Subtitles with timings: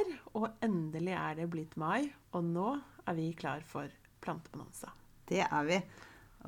[0.00, 2.10] her, og endelig er det blitt mai.
[2.36, 2.72] Og nå
[3.08, 3.90] er vi klar for
[4.22, 4.92] plantebonanza.
[5.28, 5.78] Det er vi.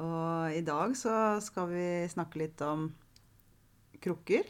[0.03, 1.14] Og i dag så
[1.45, 2.89] skal vi snakke litt om
[4.03, 4.49] krukker.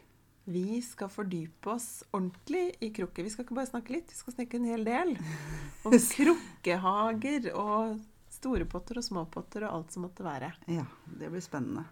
[0.52, 3.22] Vi skal fordype oss ordentlig i krukker.
[3.22, 5.12] Vi skal ikke bare snakke litt, vi skal snakke en hel del.
[5.86, 8.00] Om krukkehager og
[8.32, 10.50] store potter og små potter og alt som måtte være.
[10.70, 11.84] Ja, det blir spennende.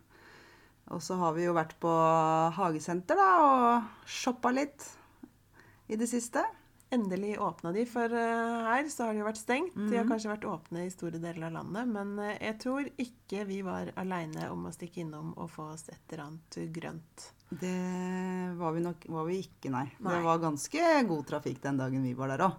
[0.91, 1.91] Og så har vi jo vært på
[2.57, 4.83] hagesenter da, og shoppa litt
[5.91, 6.43] i det siste.
[6.91, 9.77] Endelig åpna de, for uh, her så har de jo vært stengt.
[9.79, 13.45] De har kanskje vært åpne i store deler av landet, men uh, jeg tror ikke
[13.47, 17.29] vi var aleine om å stikke innom og få oss et eller annet grønt.
[17.51, 17.77] Det
[18.59, 19.87] var vi nok var vi ikke, nei.
[19.99, 20.17] Nei.
[20.17, 22.59] Det var ganske god trafikk den dagen vi var der òg.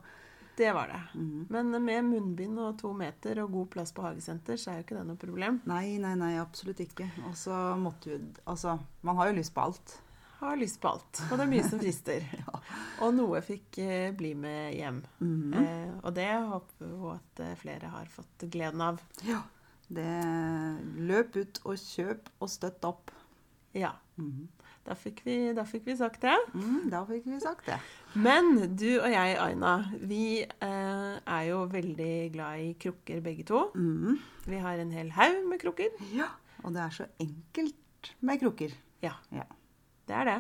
[0.56, 1.20] Det var det.
[1.50, 4.98] Men med munnbind og to meter og god plass på hagesenter, så er jo ikke
[5.00, 5.62] det noe problem.
[5.70, 7.08] Nei, nei, nei, absolutt ikke.
[7.30, 9.96] Og så måtte jo Altså, man har jo lyst på alt.
[10.42, 11.22] Har lyst på alt.
[11.30, 12.24] Og det er mye som frister.
[13.06, 15.02] Og noe fikk eh, bli med hjem.
[15.22, 19.02] eh, og det håper vi at eh, flere har fått gleden av.
[19.28, 19.44] Ja.
[19.92, 20.08] Det
[21.04, 23.12] Løp ut og kjøp og støtt opp.
[23.78, 23.94] Ja.
[24.82, 26.34] Da fikk, vi, da fikk vi sagt det.
[26.58, 27.78] Mm, da fikk vi sagt det.
[28.18, 33.68] Men du og jeg, Aina, vi eh, er jo veldig glad i krukker begge to.
[33.78, 34.18] Mm.
[34.50, 35.94] Vi har en hel haug med krukker.
[36.16, 36.32] Ja.
[36.66, 38.74] Og det er så enkelt med krukker.
[39.06, 39.46] Ja, Ja.
[40.10, 40.40] Det er det.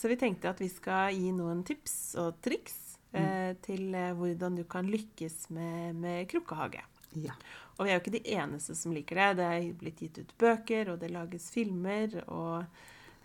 [0.00, 2.78] Så vi tenkte at vi skal gi noen tips og triks
[3.12, 6.82] eh, til eh, hvordan du kan lykkes med, med krukkehage.
[7.18, 7.34] Ja.
[7.76, 9.28] Og vi er jo ikke de eneste som liker det.
[9.40, 12.64] Det er blitt gitt ut bøker, og det lages filmer, og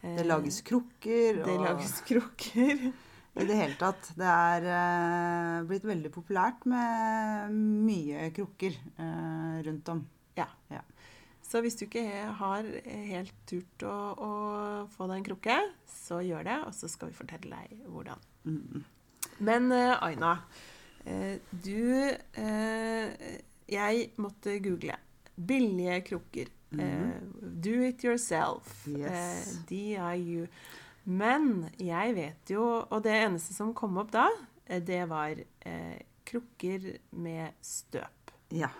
[0.01, 1.41] eh, Det lages krukker.
[1.43, 2.87] det og lages krukker.
[3.35, 4.13] I det hele tatt.
[4.15, 10.05] Det er eh, blitt veldig populært med mye krukker eh, rundt om.
[10.39, 10.47] Ja.
[10.71, 10.83] Ja.
[11.55, 12.01] Så hvis du ikke
[12.35, 14.31] har helt turt å, å
[14.91, 15.53] få deg en krukke,
[15.87, 18.25] så gjør det, og så skal vi fortelle deg hvordan.
[18.43, 18.81] Mm.
[19.47, 20.33] Men eh, Aina,
[21.07, 23.39] eh, du eh,
[23.71, 24.99] Jeg måtte google
[25.35, 26.51] billige krukker.
[26.75, 27.31] Mm.
[27.63, 28.83] do it yourself.
[28.91, 29.61] Yes.
[29.69, 30.49] DIU.
[31.07, 34.25] Men jeg vet jo Og det eneste som kom opp da,
[34.67, 35.39] det var
[36.27, 38.35] krukker med støp.
[38.51, 38.73] Ja.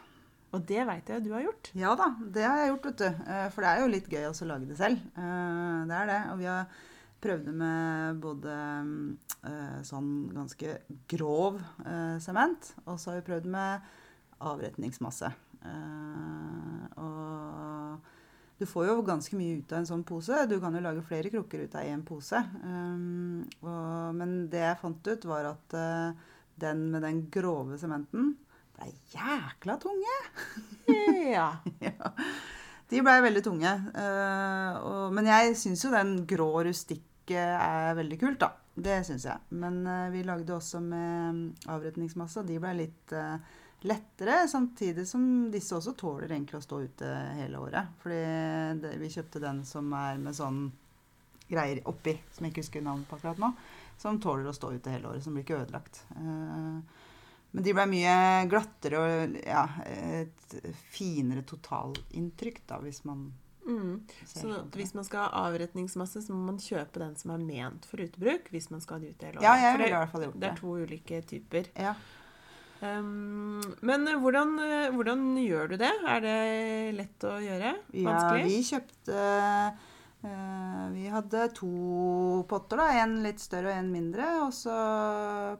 [0.55, 1.69] Og det veit jeg du har gjort.
[1.75, 3.07] ja da, det har jeg gjort, vet du.
[3.27, 5.01] Eh, For det er jo litt gøy også å lage det selv.
[5.19, 6.19] Eh, Det er det.
[6.31, 6.69] Og vi har
[7.25, 8.53] prøvd med både
[9.49, 10.77] eh, sånn ganske
[11.09, 11.57] grov
[12.21, 13.81] sement, og så har vi prøvd med
[14.45, 15.31] avretningsmasse.
[17.01, 18.11] Og
[18.59, 20.45] du får jo ganske mye ut av en sånn pose.
[20.47, 22.39] Du kan jo lage flere krukker ut av én pose.
[24.19, 25.75] Men det jeg fant ut, var at
[26.61, 28.35] den med den grove sementen
[28.77, 30.19] ble jækla tunge.
[31.25, 31.47] Ja.
[31.81, 32.11] ja.
[32.89, 33.71] De blei veldig tunge.
[33.97, 34.75] eh,
[35.15, 38.51] men jeg syns jo den grå rustikke er veldig kult, da.
[38.75, 39.41] Det syns jeg.
[39.57, 41.43] Men eh, vi lagde også med mm,
[41.73, 43.37] avretningsmasse, og de blei litt eh,
[43.89, 44.43] lettere.
[44.51, 47.95] Samtidig som disse også tåler egentlig å stå ute hele året.
[48.03, 48.21] Fordi
[48.83, 50.67] det, vi kjøpte den som er med sånn
[51.49, 53.51] greier oppi, som jeg ikke husker navnet på akkurat nå.
[54.01, 56.03] Som tåler å stå ute hele året, som blir ikke ødelagt.
[56.19, 57.03] Eh,
[57.55, 58.15] men de ble mye
[58.51, 60.55] glattere og ja, et
[60.91, 63.29] finere totalinntrykk, da, hvis man
[63.65, 64.01] Mm.
[64.29, 67.87] Så sånn hvis man skal ha avretningsmasse, så må man kjøpe den som er ment
[67.89, 68.51] for utebruk.
[68.53, 69.47] Hvis man skal ha det ut hele året.
[69.47, 70.51] Ja, jeg ville i hvert fall gjort det det.
[70.51, 71.71] er to ulike typer.
[71.87, 71.95] Ja.
[72.85, 75.91] Um, men eh, hvordan, eh, hvordan gjør du det?
[76.11, 76.37] Er det
[76.97, 77.71] lett å gjøre?
[77.95, 79.21] ja, vi kjøpte
[80.27, 81.71] eh, Vi hadde to
[82.51, 82.89] potter, da.
[83.01, 84.29] En litt større og en mindre.
[84.45, 84.75] Og så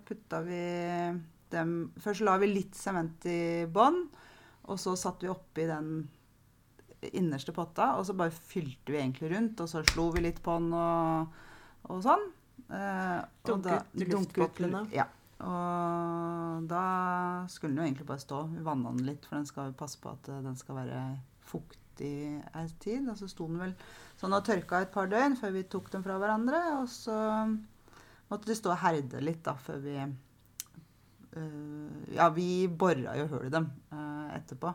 [0.05, 0.61] putta vi
[1.55, 1.73] dem
[2.03, 3.39] Først la vi litt sement i
[3.71, 4.03] bånn,
[4.69, 5.89] og så satte vi oppi den
[7.13, 10.55] innerste potta, og så bare fylte vi egentlig rundt, og så slo vi litt på
[10.57, 11.35] den og,
[11.91, 12.23] og sånn.
[12.66, 13.19] Eh,
[13.51, 14.85] og da- ut luftboblene.
[14.96, 15.05] Ja.
[15.46, 16.84] Og da
[17.52, 18.40] skulle den jo egentlig bare stå.
[18.55, 21.02] Vi vanna den litt, for den skal passe på at eh, den skal være
[21.46, 23.09] fuktig ei tid.
[23.11, 23.75] Og så sto den vel
[24.19, 26.61] sånn og tørka et par døgn før vi tok dem fra hverandre.
[26.79, 27.17] Og så
[28.31, 29.99] måtte de stå og herde litt da, før vi
[32.16, 34.73] Ja, vi bora jo hull i dem eh, etterpå.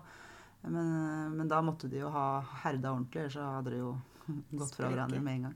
[0.62, 3.94] Men, eh, men da måtte de jo ha herda ordentlig, ellers så hadde de jo
[4.60, 5.54] gått fra hverandre med en gang.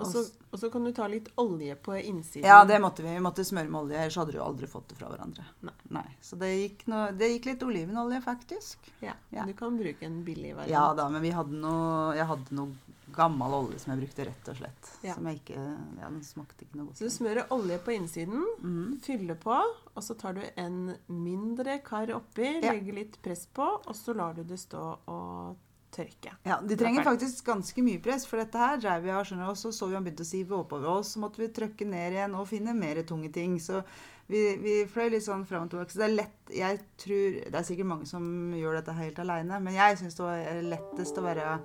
[0.00, 2.46] Og så, og så kan du ta litt olje på innsiden.
[2.48, 3.10] Ja, det måtte vi.
[3.12, 5.44] Vi måtte smøre med olje, ellers hadde du jo aldri fått det fra hverandre.
[5.92, 6.06] Nei.
[6.24, 8.88] Så det gikk, noe, det gikk litt olivenolje, faktisk.
[9.04, 9.44] Ja, Ja.
[9.46, 10.72] Du kan bruke en billig variant.
[10.72, 14.50] Ja da, men vi hadde noe, jeg hadde noe gammel olje som jeg brukte, rett
[14.52, 14.90] og slett.
[15.06, 15.14] Ja.
[15.16, 15.62] Som jeg ikke
[16.00, 17.00] Ja, den smakte ikke noe godt.
[17.00, 19.00] Så du smører olje på innsiden, mm.
[19.04, 19.56] fyller på,
[19.94, 22.72] og så tar du en mindre kar oppi, Ja.
[22.72, 25.56] legger litt press på, og så lar du det stå og
[25.90, 26.32] tørke.
[26.46, 29.50] Ja, De trenger faktisk ganske mye press, for dette her dreiv vi av, skjønner du,
[29.50, 32.16] og så så vi han begynte å sive oppover oss, så måtte vi trykke ned
[32.16, 33.58] igjen og finne mer tunge ting.
[33.62, 33.82] Så
[34.30, 35.92] vi, vi fløy litt sånn fram og tilbake.
[35.92, 38.24] Så det er lett Jeg tror Det er sikkert mange som
[38.54, 41.56] gjør dette helt aleine, men jeg syns det var lettest å være,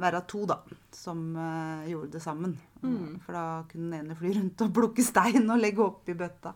[0.00, 0.60] være to, da,
[0.94, 2.54] som uh, gjorde det sammen.
[2.82, 3.18] Mm.
[3.24, 6.54] For da kunne den ene fly rundt og plukke stein og legge oppi bøtta.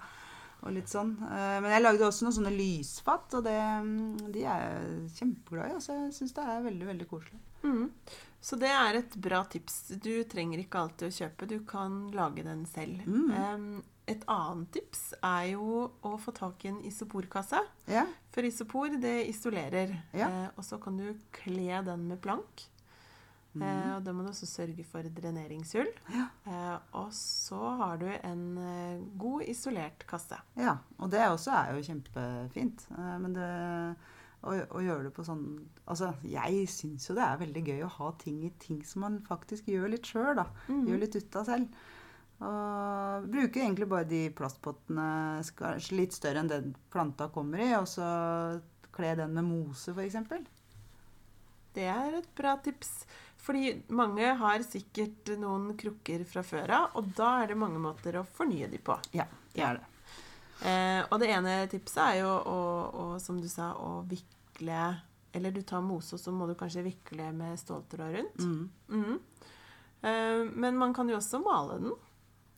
[0.66, 1.12] Og litt sånn.
[1.22, 5.68] Uh, Men jeg lagde også noen sånne lysfat, og det, mm, de er jeg kjempeglad
[5.68, 5.76] i.
[5.78, 7.42] Altså, jeg syns det er veldig, veldig koselig.
[7.62, 7.84] Mm.
[8.40, 9.78] Så det er et bra tips.
[10.02, 13.06] Du trenger ikke alltid å kjøpe, du kan lage den selv.
[13.06, 13.30] Mm.
[13.34, 13.70] Um,
[14.08, 17.60] et annet tips er jo å få tak i en isoporkasse.
[17.90, 19.92] Ja, For isopor, det isolerer.
[20.16, 20.28] Ja.
[20.30, 22.64] Eh, og så kan du kle den med plank.
[23.54, 23.62] Mm.
[23.64, 25.88] Eh, og da må du også sørge for dreneringshull.
[26.14, 26.26] Ja.
[26.46, 30.36] Eh, og så har du en eh, god isolert kasse.
[30.60, 30.76] ja.
[30.98, 32.84] Og det også er jo kjempefint.
[32.92, 33.48] Eh, Men det
[34.44, 35.46] å, å gjøre det på sånn
[35.88, 39.16] Altså, jeg syns jo det er veldig gøy å ha ting i ting som man
[39.26, 40.44] faktisk gjør litt sjøl, da.
[40.68, 40.84] Mm.
[40.90, 41.80] Gjør litt ut av selv.
[42.38, 45.06] Og bruker egentlig bare de plastpottene
[45.58, 48.06] kanskje litt større enn den planta kommer i, og så
[48.94, 50.20] kle den med mose, f.eks.
[51.74, 52.92] Det er et bra tips.
[53.38, 58.18] Fordi mange har sikkert noen krukker fra før av, og da er det mange måter
[58.18, 58.98] å fornye de på.
[59.16, 59.86] Ja, det er det.
[60.68, 62.58] Eh, og det ene tipset er jo å,
[62.90, 64.80] å, som du sa, å vikle
[65.30, 68.42] Eller du tar mose, og så må du kanskje vikle med ståltråd rundt.
[68.42, 68.70] Mm.
[68.88, 69.18] Mm.
[70.02, 71.94] Eh, men man kan jo også male den.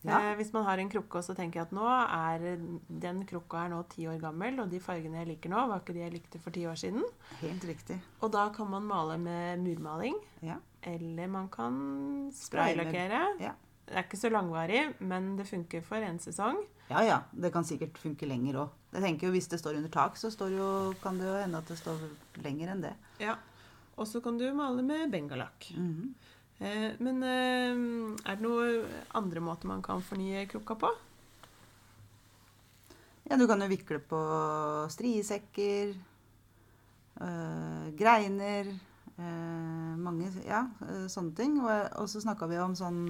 [0.02, 0.18] Ja.
[0.30, 2.44] Eh, hvis man har en krukke og så tenker jeg at nå er
[2.88, 5.92] den krukka er nå ti år gammel, og de fargene jeg liker nå, var ikke
[5.96, 7.04] de jeg likte for ti år siden.
[7.42, 7.98] Helt riktig.
[8.24, 10.16] Og da kan man male med murmaling.
[10.40, 10.56] Ja.
[10.82, 13.24] Eller man kan spraylakkere.
[13.40, 13.52] ja.
[13.90, 16.60] Det er ikke så langvarig, men det funker for en sesong.
[16.92, 17.16] Ja, ja.
[17.34, 18.68] Det kan sikkert funke lenger òg.
[18.94, 21.58] Jeg tenker jo Hvis det står under tak, så står jo, kan det jo hende
[21.58, 21.98] at det står
[22.44, 22.92] lenger enn det.
[23.18, 23.34] Ja.
[23.98, 25.72] Og så kan du male med bengalakk.
[25.74, 26.14] Mhm.
[26.14, 27.78] Eh, men eh,
[28.28, 28.84] er det noen
[29.16, 30.90] andre måter man kan fornye krukka på?
[33.30, 34.20] Ja, du kan jo vikle på
[34.90, 35.92] striesekker,
[37.22, 41.60] øh, greiner øh, Mange Ja, øh, sånne ting.
[41.62, 43.04] Og, så snakka vi om sånn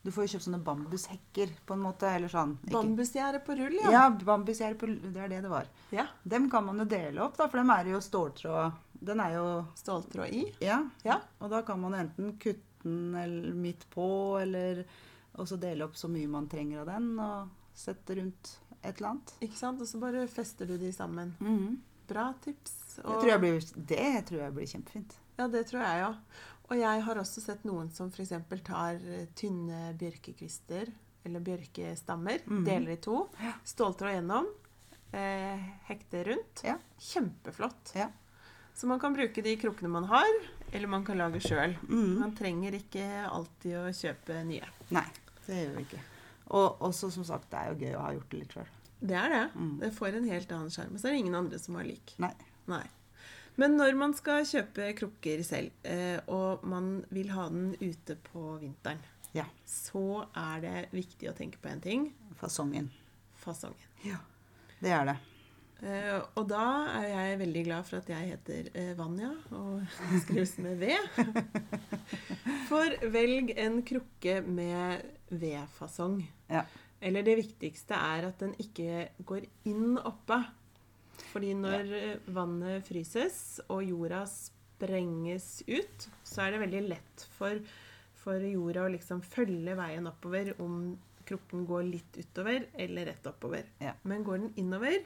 [0.00, 2.08] Du får jo kjøpt sånne bambushekker, på en måte.
[2.08, 2.54] Eller sånn.
[2.72, 5.68] Bambusgjerde på rull, Ja, bambusgjerde på Det er det det var.
[5.92, 6.06] ja.
[6.24, 9.44] Dem kan man jo dele opp, da, for dem er jo ståltråd Den er jo
[9.80, 10.42] Ståltråd i.
[10.60, 10.82] Ja.
[11.06, 11.20] Ja.
[11.40, 14.04] Og da kan man enten kutte den eller midt på,
[14.40, 14.84] eller
[15.40, 19.34] også dele opp så mye man trenger av den, og sette rundt et eller annet.
[19.44, 19.80] Ikke sant?
[19.80, 21.34] Og så bare fester du de sammen.
[21.40, 21.78] Mhm.
[22.10, 22.72] Bra tips.
[22.96, 25.12] Det, tror jeg blir, det tror jeg blir kjempefint.
[25.38, 26.16] Ja, det tror jeg òg.
[26.70, 28.32] Og jeg har også sett noen som f.eks.
[28.66, 30.90] tar eh, tynne bjørkekvister
[31.24, 32.64] eller bjørkestammer, Mhm.
[32.64, 33.28] deler i to,
[33.64, 34.46] ståltråd gjennom,
[35.12, 35.58] eh,
[35.88, 36.62] hekter rundt.
[36.64, 36.78] Ja.
[36.98, 37.92] Kjempeflott.
[37.94, 38.08] Ja.
[38.74, 40.30] Så man kan bruke de krukkene man har,
[40.72, 41.74] eller man kan lage sjøl.
[41.88, 42.18] Mm.
[42.22, 44.68] Man trenger ikke alltid å kjøpe nye.
[44.94, 45.04] Nei,
[45.46, 46.00] det gjør vi ikke.
[46.56, 48.70] Og også som sagt, det er jo gøy å ha gjort det litt sjøl.
[49.00, 49.42] Det er det.
[49.56, 49.74] Mm.
[49.80, 50.96] Det får en helt annen sjarm.
[50.98, 52.14] Så er det ingen andre som har lik.
[52.20, 52.32] Nei.
[52.68, 52.82] Nei.
[53.60, 58.56] Men når man skal kjøpe krukker selv, eh, og man vil ha den ute på
[58.62, 59.00] vinteren,
[59.34, 59.44] Ja.
[59.66, 62.90] så er det viktig å tenke på en ting Fasongen.
[63.36, 63.86] fasongen.
[64.04, 64.16] Ja.
[64.80, 65.16] Det er det.
[65.80, 66.64] Eh, og da
[66.98, 69.80] er jeg veldig glad for at jeg heter uh, Vanja og
[70.26, 70.92] skrives med V.
[72.70, 76.20] For velg en krukke med V-fasong.
[76.52, 76.66] Ja.
[77.00, 80.42] Eller det viktigste er at den ikke går inn oppe.
[81.32, 82.14] Fordi når ja.
[82.32, 87.60] vannet fryses og jorda sprenges ut, så er det veldig lett for,
[88.20, 90.92] for jorda å liksom følge veien oppover om
[91.28, 93.68] krukken går litt utover eller rett oppover.
[93.80, 93.94] Ja.
[94.08, 94.98] Men går den innover,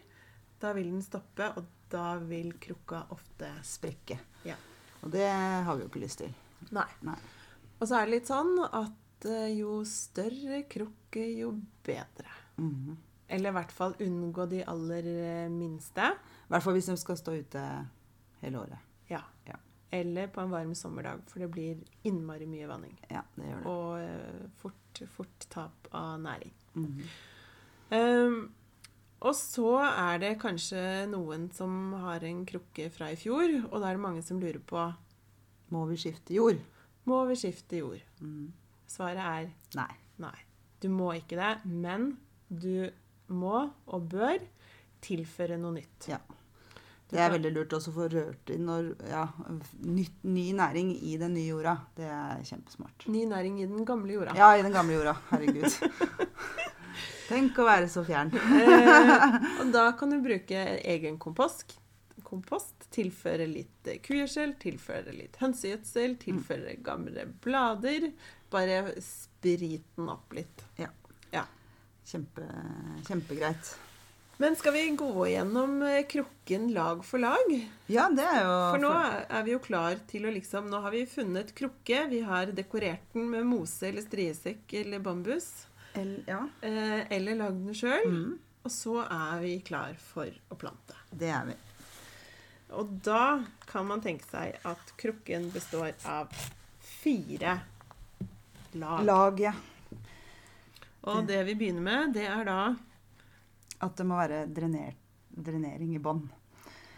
[0.60, 4.18] da vil den stoppe, og da vil krukka ofte Sprekke.
[4.46, 4.56] Ja.
[5.04, 6.32] Og det har vi jo ikke lyst til.
[6.74, 6.88] Nei.
[7.04, 7.18] Nei.
[7.80, 11.52] Og så er det litt sånn at eh, jo større krukke, jo
[11.84, 12.30] bedre.
[12.56, 12.94] Mhm.
[13.34, 16.10] Eller i hvert fall unngå de aller eh, minste.
[16.44, 17.62] I hvert fall hvis de skal stå ute
[18.42, 18.90] hele året.
[19.10, 19.22] Ja.
[19.48, 19.56] Ja.
[19.94, 22.96] Eller på en varm sommerdag, for det blir innmari mye vanning.
[23.08, 23.72] Ja, det gjør det.
[23.72, 26.52] Og eh, fort, fort tap av næring.
[26.74, 27.08] Mhm.
[27.94, 28.38] Ehm,
[29.24, 33.88] og så er det kanskje noen som har en krukke fra i fjor, og da
[33.90, 34.84] er det mange som lurer på
[35.74, 36.60] Må vi skifte jord?
[37.04, 38.00] må vi skifte jord.
[38.24, 38.46] Mm.
[38.88, 39.90] Svaret er Nei.
[40.24, 40.36] nei.
[40.80, 42.14] Du må ikke det, men
[42.48, 42.88] du
[43.28, 43.58] må
[43.92, 44.38] og bør
[45.04, 46.08] tilføre noe nytt.
[46.08, 46.18] Ja.
[47.10, 49.26] Det er veldig lurt også å få rørt inn når, ja,
[49.84, 51.74] nytt, ny næring i den nye jorda.
[51.94, 53.04] Det er kjempesmart.
[53.12, 54.34] Ny næring i den gamle jorda.
[54.38, 55.12] Ja, i den gamle jorda.
[55.28, 55.68] Herregud.
[57.28, 58.32] Tenk å være så fjern.
[58.34, 61.78] Eh, og da kan du bruke egen kompost,
[62.24, 68.06] kompost Tilføre litt kugjødsel, tilføre litt hønsegjødsel, tilføre gamle blader.
[68.54, 70.62] Bare sprit den opp litt.
[72.04, 72.44] Kjempe,
[73.08, 73.72] kjempegreit.
[74.36, 77.52] Men skal vi gå gjennom eh, krukken lag for lag?
[77.86, 80.92] Ja, det er jo For nå er vi jo klar til å liksom Nå har
[80.92, 82.02] vi funnet krukke.
[82.10, 85.48] Vi har dekorert den med mose eller striesekk eller bambus.
[85.94, 88.06] El, Ja, Eh, eller lagd den sjøl.
[88.10, 90.94] mm, Og så er vi klar for å plante.
[91.14, 91.54] det er vi.
[92.74, 96.28] Og da kan man tenke seg at krukken består av
[96.80, 97.60] fire
[98.74, 99.04] lag.
[99.04, 99.52] Lag, ja.
[101.04, 102.74] Og det vi begynner med, det er da
[103.84, 104.94] At det må være drener,
[105.36, 106.22] drenering i bånn.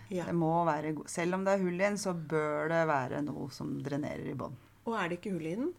[0.08, 0.24] ja.
[0.24, 3.48] Det må være, selv om det er hull i den, så bør det være noe
[3.50, 4.54] som drenerer i bånn.
[4.86, 5.72] Og er det ikke hull i den,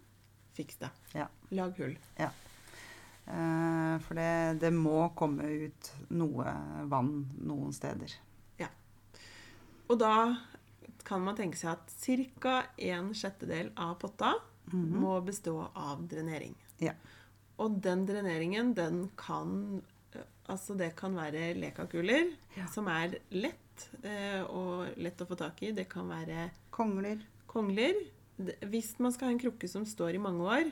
[0.54, 0.90] fiks det.
[1.16, 1.28] Ja.
[1.52, 1.96] Lag hull.
[2.18, 2.30] Eh,
[3.28, 6.54] for det, det må komme ut noe
[6.88, 8.14] vann noen steder.
[9.88, 10.36] Og da
[11.08, 11.94] kan man tenke seg at
[12.42, 12.56] ca.
[12.78, 14.34] en sjettedel av potta
[14.68, 14.98] Mhm.
[15.00, 16.54] må bestå av drenering.
[16.80, 16.92] Ja.
[17.58, 19.82] Og den dreneringen, den kan
[20.14, 22.66] eh, Altså, det kan være lekakuler, Ja.
[22.68, 25.72] som er lett eh, og lett å få tak i.
[25.72, 27.20] Det kan være Kongler.
[27.48, 27.94] kongler.
[28.38, 30.72] Hvis man skal ha en krukke som står i mange år, eh,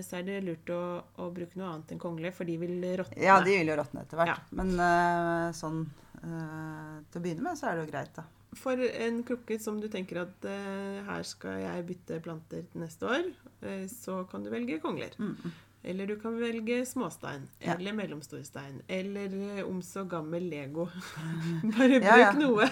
[0.00, 0.82] så er det lurt å,
[1.20, 3.20] å bruke noe annet enn kongler, for de vil råtne.
[3.20, 4.32] Ja, de vil jo råtne etter hvert.
[4.32, 4.56] Ja.
[4.56, 5.82] Men uh, sånn
[6.22, 8.24] uh, til å begynne med, så er det jo greit, da.
[8.56, 13.08] For en krukke som du tenker at uh, her skal jeg bytte planter til neste
[13.10, 13.30] år,
[13.60, 15.16] eh, så kan du velge kongler.
[15.20, 15.52] Mm.
[15.86, 17.44] Eller du kan velge småstein.
[17.60, 17.74] Ja.
[17.74, 18.80] Eller mellomstor stein.
[18.88, 20.88] Eller eh, om så gammel Lego.
[21.76, 22.32] Bare bruk ja.
[22.34, 22.66] noe.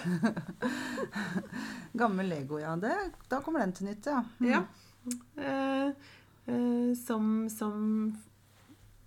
[2.01, 2.75] Gammel Lego, ja.
[2.81, 2.97] Det,
[3.31, 4.25] da kommer den til nytte, ja.
[4.41, 4.51] Mm.
[5.45, 5.93] Ja.
[6.47, 8.17] Eh, som, som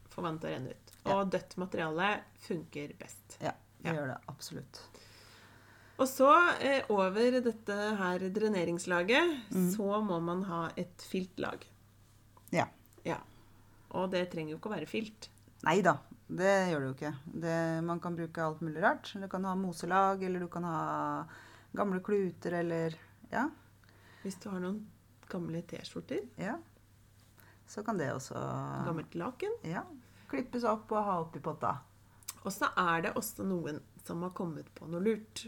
[0.10, 0.94] får vann til å renne ut.
[1.06, 1.17] Ja.
[1.20, 2.08] Og dødt materiale
[2.48, 3.38] funker best.
[3.41, 3.51] Ja,
[3.82, 3.94] det Ja.
[3.94, 4.82] gjør det absolutt.
[6.00, 6.27] Og så
[6.62, 9.72] eh, over dette her dreneringslaget, Mm.
[9.74, 11.65] så må man ha et filtlag.
[12.51, 12.67] Ja.
[13.06, 13.17] Ja.
[13.91, 15.29] Og det trenger jo ikke å være filt.
[15.63, 15.98] Nei da,
[16.29, 17.13] det gjør det jo ikke.
[17.41, 19.10] Det, man kan bruke alt mulig rart.
[19.13, 21.25] Du kan ha moselag, eller du kan ha
[21.75, 22.94] gamle kluter, eller
[23.32, 23.50] Ja.
[24.24, 24.86] Hvis du har noen
[25.29, 26.58] gamle T-skjorter, ja.
[27.68, 28.40] Så kan det også
[28.88, 29.54] gammelt laken.
[29.68, 29.84] ja,
[30.32, 31.78] klippes opp og ha oppi potta.
[32.44, 35.48] Og så er det også noen som har kommet på noe lurt.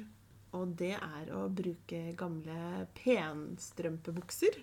[0.58, 4.58] Og det er å bruke gamle penstrømpebukser.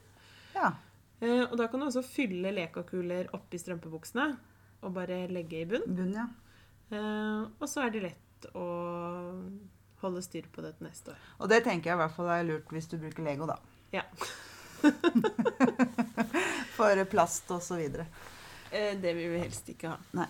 [0.57, 0.73] Ja.
[1.21, 4.27] Eh, og da kan du også fylle lekakuler oppi strømpebuksene
[4.85, 5.87] og bare legge i bunn.
[5.87, 6.27] Bunn, ja.
[6.91, 8.67] Eh, og så er det lett å
[10.03, 11.23] holde styr på det til neste år.
[11.41, 13.57] Og det tenker jeg i hvert fall er lurt hvis du bruker Lego, da.
[13.95, 14.05] Ja.
[16.77, 18.07] For plast og så videre.
[18.71, 19.99] Eh, det vil vi helst ikke ha.
[20.19, 20.29] Nei.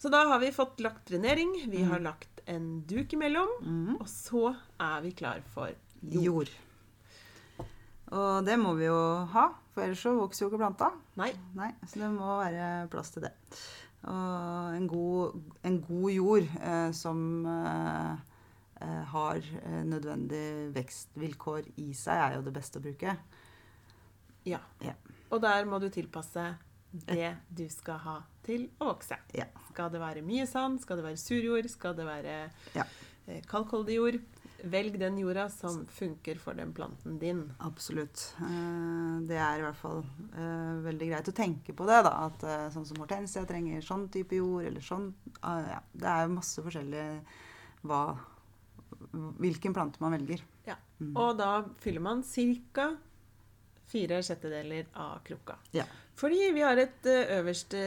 [0.00, 1.90] Så da har vi fått lagt drenering, vi Mm.
[1.90, 3.96] har lagt en duk imellom, mm.
[4.00, 5.70] og så er vi klar for
[6.02, 6.24] jord.
[6.24, 6.48] Jord.
[8.10, 8.96] Og det må vi jo
[9.30, 10.88] ha, for ellers så vokser jo ikke planta.
[11.20, 13.30] Nei, Nei, så det må være plass til det.
[14.08, 15.36] Og en god,
[15.68, 18.16] en god jord eh, som eh,
[18.80, 23.14] eh, har nødvendige nødvendig vekstvilkår i seg, er jo det beste å bruke.
[24.48, 24.58] Ja.
[24.80, 24.96] Ja.
[25.30, 26.56] Og der må du tilpasse
[27.06, 29.16] det du skal ha til å vokse.
[29.36, 29.44] Ja.
[29.70, 30.80] Skal det være mye sand?
[30.82, 31.68] Skal det være surjord?
[31.70, 32.84] Skal det være Ja.
[33.28, 34.20] eh, kalkholdig jord?
[34.64, 37.54] Velg den jorda som funker for den planten din.
[37.60, 38.34] Absolutt.
[38.42, 40.02] Eh, Det er i hvert fall
[40.34, 42.02] eh, veldig greit å tenke på det.
[42.04, 45.14] da, at Sånn som hortensia trenger sånn type jord, eller sånn.
[45.42, 45.80] ah, ja.
[45.94, 47.22] Det er masse forskjellig
[49.40, 50.42] hvilken plante man velger.
[50.66, 50.76] Ja.
[51.00, 51.14] Mm.
[51.16, 52.22] Og da fyller man
[52.74, 52.90] ca.
[53.90, 55.56] fire sjettedeler av krukka.
[55.76, 55.84] Ja.
[56.20, 57.80] Fordi vi har et eh, øverste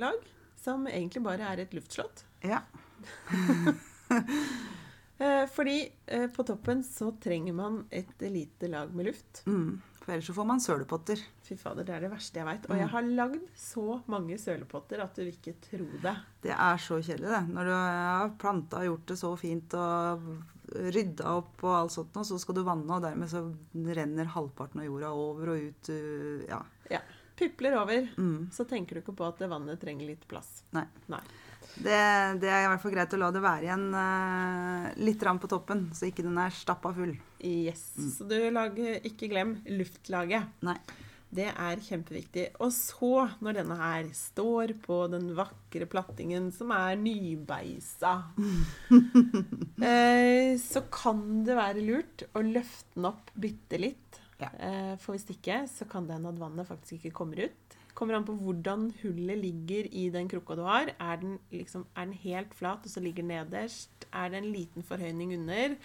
[0.00, 0.20] lag
[0.64, 2.24] som egentlig bare er et luftslott.
[2.44, 2.62] Ja.
[5.18, 9.44] Eh, Fordi eh, på toppen så trenger man et lite lag med luft.
[9.46, 9.76] Mm.
[10.00, 11.20] For ellers så får man sølepotter.
[11.46, 12.66] Fy fader, det er det verste jeg veit.
[12.66, 12.80] Og Mm.
[12.80, 16.16] jeg har lagd så mange sølepotter at du ikke tro det.
[16.42, 17.42] Det er så kjedelig, det.
[17.54, 20.26] Når du har planta og gjort det så fint og
[20.74, 24.82] rydda opp og alt sånt, og så skal du vanne, og dermed så renner halvparten
[24.82, 25.92] av jorda over og ut.
[26.48, 26.60] Ja.
[26.92, 27.00] Ja.
[27.34, 28.06] Pipler over.
[28.16, 28.50] Mm.
[28.54, 30.62] Så tenker du ikke på at vannet trenger litt plass.
[30.76, 30.86] Nei.
[31.10, 31.22] Nei.
[31.74, 31.96] Det,
[32.38, 35.50] det er i hvert fall greit å la det være igjen uh, litt rann på
[35.50, 37.16] toppen, så ikke den er stappa full.
[37.40, 37.88] Yes.
[37.98, 38.10] Mm.
[38.14, 40.52] Så du lager, ikke glem luftlaget.
[40.66, 40.76] Nei.
[41.34, 42.44] Det er kjempeviktig.
[42.62, 48.14] Og så, når denne her står på den vakre plattingen som er nybeisa,
[49.90, 54.20] eh, så kan det være lurt å løfte den opp bitte litt.
[54.38, 54.50] Ja.
[54.58, 57.78] Eh, for hvis ikke, så kan det hende at vannet faktisk ikke kommer ut.
[57.94, 60.90] Kommer an på hvordan hullet ligger i den krukka du har.
[60.98, 64.06] Er den, liksom, er den helt flat, og så ligger den nederst?
[64.10, 65.76] Er det en liten forhøyning under?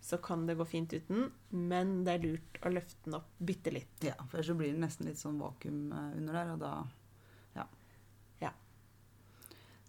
[0.00, 3.72] Så kan det gå fint uten, men det er lurt å løfte den opp bitte
[3.74, 3.92] litt.
[4.04, 6.72] Ja, for ellers så blir det nesten litt sånn vakuum eh, under der, og da
[7.58, 7.66] Ja.
[8.40, 8.52] Ja.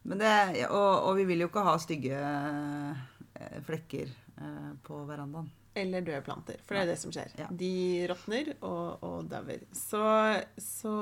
[0.04, 0.34] Men det,
[0.68, 5.50] og, og vi vil jo ikke ha stygge eh, flekker eh, på verandaen.
[5.74, 7.32] Eller døde planter, for det er det som skjer.
[7.40, 7.48] Ja.
[7.48, 7.74] De
[8.12, 9.64] råtner og, og dauer.
[9.72, 10.02] Så,
[10.60, 10.96] så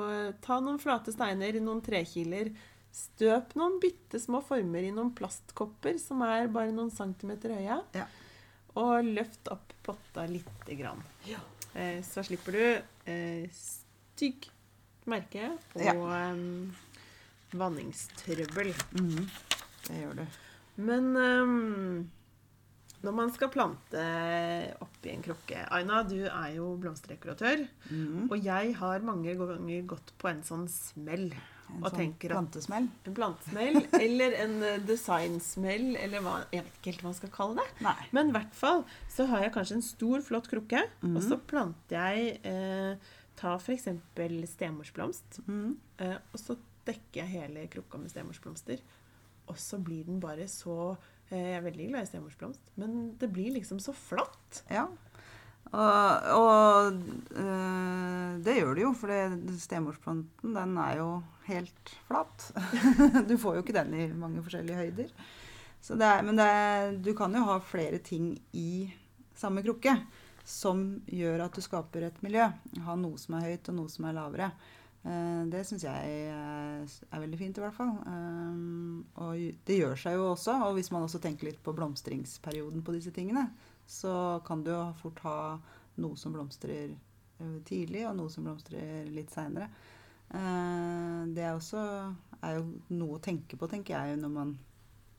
[0.44, 2.52] ta noen flate steiner, noen trekiler.
[2.94, 7.80] Støp noen bitte små former i noen plastkopper som er bare noen centimeter høye.
[7.98, 8.06] Ja.
[8.78, 11.00] Og løft opp potta lite grann.
[11.26, 11.40] Ja.
[11.74, 14.46] Eh, så slipper du eh, stygg
[15.10, 15.94] merke og Ja.
[16.30, 16.74] em,
[17.56, 18.72] vanningstrøbbel.
[18.94, 19.28] Mhm.
[19.88, 20.26] Det gjør du.
[20.80, 22.10] Men um,
[23.02, 24.02] når man skal plante
[24.84, 27.64] oppi en krukke Aina, du er jo blomsterdekoratør.
[27.90, 28.28] Mm.
[28.30, 31.30] Og jeg har mange ganger gått på en sånn smell.
[31.76, 32.88] En Og sånn plantesmell.
[33.06, 37.30] en plantesmell eller en eh, designsmell, eller hva Jeg vet ikke helt hva man skal
[37.30, 37.68] kalle det.
[37.86, 37.94] Nei.
[38.12, 41.22] Men i hvert fall så har jeg kanskje en stor, flott krukke, og Mhm.
[41.28, 42.96] så planter jeg eh,
[43.40, 43.86] Ta f.eks.
[44.46, 45.40] stemorsblomst.
[45.48, 45.76] mm.
[45.98, 48.80] Eh, og så dekker jeg hele krukka med stemorsblomster.
[49.48, 50.96] Og så blir den bare så
[51.30, 54.62] eh, Jeg er veldig glad i stemorsblomst, men det blir liksom så flatt.
[54.70, 54.88] Ja.
[55.70, 56.96] Og, og
[57.38, 59.12] øh, det gjør det jo, for
[59.62, 61.10] stemorsplanten den er jo
[61.46, 62.48] helt flat.
[63.30, 65.12] du får jo ikke den i mange forskjellige høyder.
[65.80, 68.90] Det er, men det er, du kan jo ha flere ting i
[69.38, 69.94] samme krukke
[70.44, 72.50] som gjør at du skaper et miljø.
[72.84, 74.50] Ha noe som er høyt, og noe som er lavere.
[75.06, 77.94] Eh, Det syns jeg er veldig fint, i hvert fall.
[78.04, 80.58] Um, Og det gjør seg jo også.
[80.66, 83.46] Og hvis man også tenker litt på blomstringsperioden på disse tingene,
[83.90, 84.14] så
[84.46, 85.38] kan du jo fort ha
[86.00, 89.70] noe som blomstrer eh, tidlig, og noe som blomstrer litt seinere.
[90.30, 91.80] Det er også
[92.46, 94.52] er jo noe å tenke på, tenker jeg, når man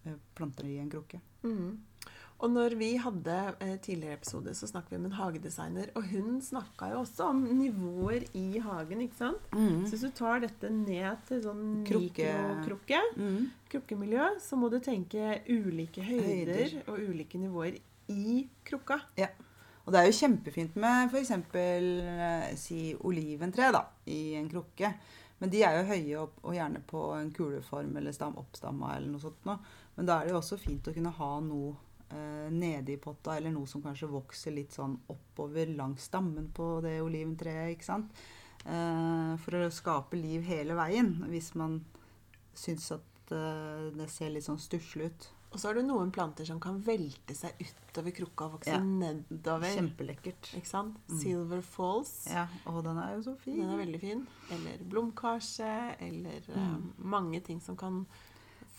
[0.06, 1.22] eh, planter i en krukke.
[1.46, 1.80] Mhm.
[2.41, 5.91] Og når vi hadde eh, tidligere episode, så snakket vi med en hagedesigner.
[5.99, 9.43] Og hun snakka jo også om nivåer i hagen, ikke sant?
[9.54, 12.32] Så hvis du tar dette ned til sånn Krukke.
[12.34, 13.45] mikrokrukke, Mm.
[13.69, 16.89] krukkemiljø, så må du tenke ulike høyder, Høyder.
[16.89, 17.77] og ulike nivåer
[18.10, 18.97] i krukka.
[19.86, 21.32] Og det er jo kjempefint med f.eks.
[21.56, 24.93] Eh, si oliventre da, i en krukke.
[25.41, 29.08] Men de er jo høye opp, og gjerne på en kuleform eller stam, oppstamma eller
[29.10, 29.39] noe sånt.
[29.45, 29.56] Nå.
[29.97, 31.75] Men da er det jo også fint å kunne ha noe
[32.12, 36.82] eh, nede i potta, eller noe som kanskje vokser litt sånn oppover langs stammen på
[36.84, 37.76] det oliventreet.
[37.78, 38.12] ikke sant?
[38.65, 41.80] Eh, for å skape liv hele veien, hvis man
[42.54, 45.30] syns at eh, det ser litt sånn stusslig ut.
[45.52, 48.80] Og så har du noen planter som kan velte seg utover krukka og vokse Ja.
[48.80, 49.67] nedover.
[49.76, 50.54] Kjempelekkert.
[50.56, 50.95] Ikke sant?
[51.10, 51.17] Mm.
[51.19, 52.13] Silver Falls.
[52.32, 53.58] Ja, og den er jo så fin.
[53.60, 54.21] Den er veldig fin.
[54.50, 55.95] Eller blomkarse.
[56.00, 56.93] Eller eh, Mm.
[57.04, 58.06] mange ting som kan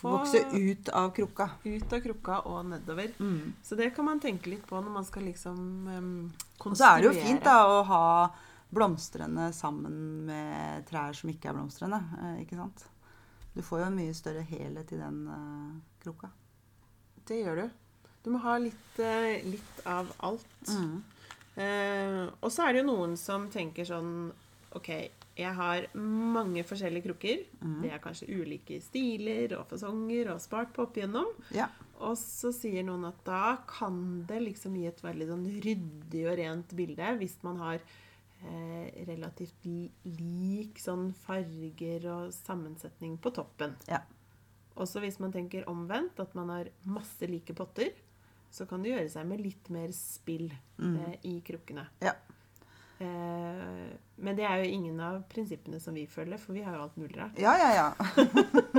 [0.02, 1.48] få Vokse ut av krukka.
[1.64, 3.12] ut av krukka og nedover.
[3.18, 3.52] Mm.
[3.62, 7.02] Så det kan man tenke litt på når man skal liksom um, Og så er
[7.02, 8.06] det jo fint da å ha
[8.72, 12.00] blomstrende sammen med trær som ikke er blomstrende.
[12.18, 12.86] Eh, ikke sant?
[13.52, 16.32] Du får jo en mye større helhet i den uh, krukka.
[17.28, 17.66] Det gjør du.
[18.24, 20.72] Du må ha litt, uh, litt av alt.
[20.72, 21.02] Mm.
[21.52, 24.32] Uh, og så er det jo noen som tenker sånn
[24.72, 24.88] OK,
[25.36, 27.44] jeg har mange forskjellige krukker.
[27.62, 27.78] Mm.
[27.82, 31.30] Det er kanskje ulike stiler og fasonger og spart på opp igjennom.
[31.56, 31.68] Ja.
[32.02, 36.36] Og så sier noen at da kan det liksom gi et veldig sånn ryddig og
[36.40, 37.78] rent bilde hvis man har
[38.42, 39.64] eh, relativt
[40.04, 43.76] lik sånn farger og sammensetning på toppen.
[43.88, 44.00] Ja.
[44.76, 47.92] Også hvis man tenker omvendt, at man har masse like potter,
[48.52, 50.50] så kan det gjøre seg med litt mer spill
[50.82, 50.96] Mm.
[51.06, 51.86] eh, i krukkene.
[52.02, 52.12] Ja.
[53.02, 56.82] Eh, men det er jo ingen av prinsippene som vi følger, for vi har jo
[56.84, 57.38] alt mulig rart.
[57.42, 57.88] Ja, ja, ja.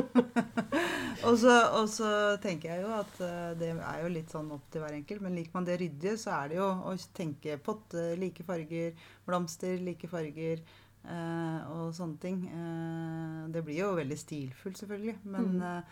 [1.27, 2.09] og, så, og så
[2.43, 5.23] tenker jeg jo at eh, det er jo litt sånn opp til hver enkelt.
[5.25, 8.95] Men liker man det ryddige, så er det jo å tenke potte, like farger,
[9.27, 12.39] blomster, like farger eh, og sånne ting.
[12.47, 15.17] Eh, det blir jo veldig stilfullt, selvfølgelig.
[15.35, 15.83] Men Mm.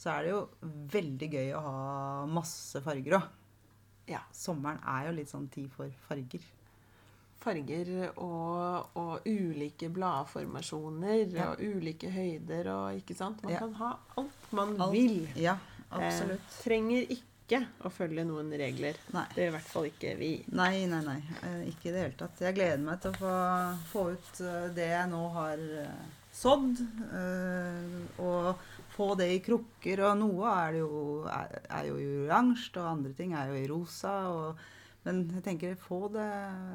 [0.00, 0.46] så er det jo
[0.94, 1.80] veldig gøy å ha
[2.30, 3.26] masse farger òg.
[4.10, 4.22] Ja.
[4.34, 6.40] Sommeren er jo litt sånn tid for farger.
[7.40, 11.50] Farger og, og ulike bladformasjoner Ja.
[11.52, 13.42] og ulike høyder og ikke sant.
[13.42, 13.58] Man Ja.
[13.58, 14.92] kan ha alt man Alt.
[14.92, 15.28] vil.
[15.36, 15.56] Ja,
[15.92, 16.40] Eh, absolutt.
[16.62, 18.94] trenger ikke å følge noen regler.
[19.12, 19.24] Nei.
[19.34, 20.44] Det gjør i hvert fall ikke vi.
[20.52, 21.22] Nei, nei, nei.
[21.42, 22.38] Eh, Ikke i det hele tatt.
[22.38, 23.32] Jeg gleder meg til å få,
[23.90, 26.78] få ut eh, det jeg nå har eh, sådd.
[27.12, 28.54] eh, Og
[28.94, 29.98] få det i krukker.
[30.10, 33.54] Og noe er, det jo, er, er jo i oransje, og andre ting er jo
[33.54, 34.14] i rosa.
[34.30, 34.56] Og,
[35.06, 36.28] men jeg tenker få det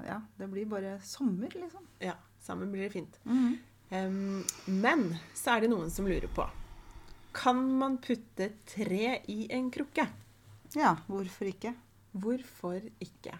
[0.07, 1.85] Ja, det blir bare sommer, liksom.
[2.01, 3.19] Ja, sammen blir det fint.
[3.93, 5.07] Em, men
[5.37, 6.47] så er det noen som lurer på
[7.37, 10.07] Kan man putte tre i en krukke?
[10.75, 11.75] Ja, hvorfor ikke?
[12.15, 13.35] Hvorfor ikke?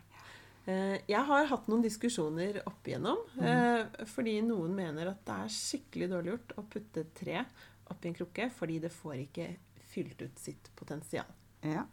[0.65, 4.05] Eh, Jeg har hatt noen diskusjoner opp igjennom, mm.
[4.11, 7.41] fordi noen mener at det er skikkelig dårlig gjort å putte tre
[7.91, 9.49] oppi en krukke, fordi det får ikke
[9.91, 11.27] fylt ut sitt potensial.
[11.65, 11.85] Ja.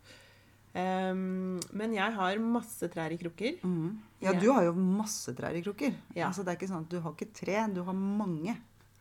[0.78, 3.58] Ehm, men jeg har masse trær i krukker.
[3.64, 3.98] Mm.
[4.24, 5.94] ja, du har jo masse trær i krukker.
[6.16, 6.30] Ja.
[6.30, 8.56] Altså, det er ikke sånn at du har ikke tre, du har mange.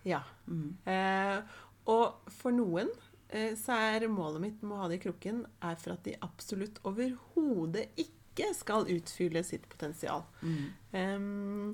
[0.07, 0.23] Ja.
[0.49, 0.73] Mm.
[0.87, 5.45] Uh, og for noen uh, så er målet mitt med å ha det i krukken
[5.63, 10.25] er for at de absolutt overhodet ikke skal utfylle sitt potensial.
[10.41, 10.67] Mm.
[10.97, 11.73] Ehm,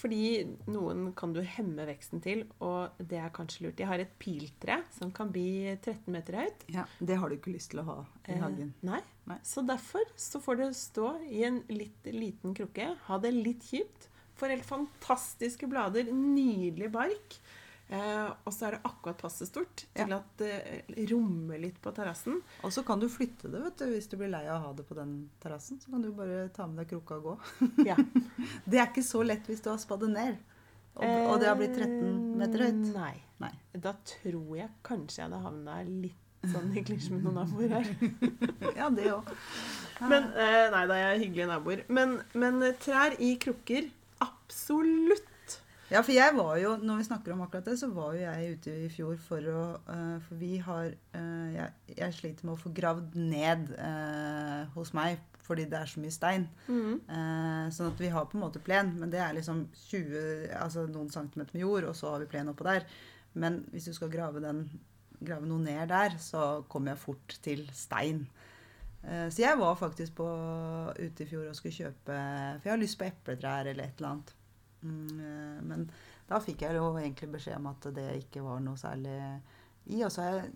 [0.00, 3.80] fordi noen kan du hemme veksten til, og det er kanskje lurt.
[3.82, 6.64] Jeg har et piltre som kan bli 13 meter høyt.
[6.72, 9.00] Ja, det har du ikke lyst til å ha i Eh, nei.
[9.28, 9.38] Nei.
[9.46, 12.94] Så derfor så får det stå i en litt liten krukke.
[13.06, 14.08] Ha det litt kjipt.
[14.40, 17.36] Får helt fantastiske blader, nydelig bark.
[17.90, 20.20] Eh, og så er det akkurat passe stort til Ja.
[20.20, 22.36] at det rommer litt på terrassen.
[22.62, 24.72] Og så kan du flytte det vet du, hvis du blir lei av å ha
[24.78, 25.80] det på den terrassen.
[25.82, 27.34] Så kan du bare ta med deg krukka og gå.
[27.88, 27.96] Ja.
[28.70, 30.38] Det er ikke så lett hvis du har spadet ned.
[31.00, 32.80] Og, og det har blitt 13 meter høyt.
[32.86, 33.14] Eh, Nei.
[33.40, 33.52] Nei.
[33.78, 36.16] Da tror jeg kanskje jeg hadde havna litt
[36.50, 37.90] sånn i klisj med noen naboer her.
[38.78, 39.30] Ja, det òg.
[40.10, 41.82] Men, eh, nei, da er jeg hyggelige naboer.
[41.88, 43.90] Men, men eh, trær i krukker,
[44.24, 45.26] absolutt.
[45.90, 48.52] Ja, for jeg var jo, når vi snakker om akkurat det, så var jo jeg
[48.54, 52.60] ute i fjor for å uh, For vi har uh, jeg, jeg sliter med å
[52.60, 55.18] få gravd ned uh, hos meg
[55.50, 56.44] fordi det er så mye stein.
[56.70, 57.00] Mm.
[57.74, 61.08] Sånn at vi har på en måte plen, men det er liksom 20, altså noen
[61.10, 62.86] centimeter med jord, og så har vi plen oppå der.
[63.34, 64.60] Men hvis du skal grave, den,
[65.18, 68.28] grave noe ned der, så kommer jeg fort til stein.
[69.02, 70.28] Så jeg var faktisk på,
[71.00, 72.20] ute i fjor og skulle kjøpe
[72.60, 74.34] For jeg har lyst på epletrær eller et eller annet.
[74.82, 75.90] Mm, eh, men
[76.28, 79.16] da fikk jeg jo egentlig beskjed om at det ikke var noe særlig
[79.90, 80.02] i.
[80.04, 80.52] Og så har jeg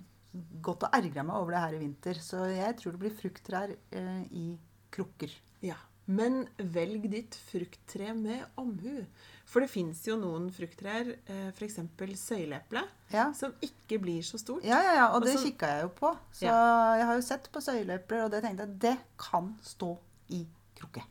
[0.62, 2.14] gått og ergra meg over det her i vinter.
[2.22, 4.46] Så jeg tror det blir frukttrær eh, i
[4.94, 5.30] krukker.
[5.62, 5.76] Ja.
[6.06, 9.06] Men velg ditt frukttre med omhu.
[9.48, 11.78] For det fins jo noen frukttrær, eh, f.eks.
[12.20, 12.82] søyleeple,
[13.12, 13.30] Ja.
[13.32, 14.64] som ikke blir så stort.
[14.64, 16.16] Ja, ja, ja, og Og det så- kikka jeg jo på.
[16.32, 19.96] Så jeg har jo sett på søyleepler, og det tenkte jeg det kan stå
[20.28, 21.02] i krukke.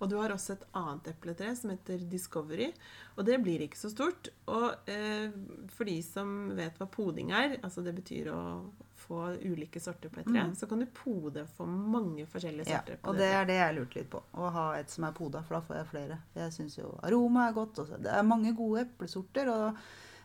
[0.00, 0.04] Ja.
[0.04, 2.70] Og du har også et annet epletre som heter Discovery.
[3.18, 4.30] Og det blir ikke så stort.
[4.48, 5.30] Og eh,
[5.68, 8.42] for de som vet hva poding er, altså det betyr å
[9.00, 10.54] få ulike sorter på et tre, Mm.
[10.54, 12.96] så kan du pode for mange forskjellige Ja, sorter.
[13.02, 14.22] på og det er det jeg lurte litt på.
[14.34, 16.18] Å ha et som er poda, for da får jeg flere.
[16.36, 17.78] Jeg syns jo aroma er godt.
[17.78, 18.00] Også.
[18.00, 19.76] Det er mange gode eplesorter, og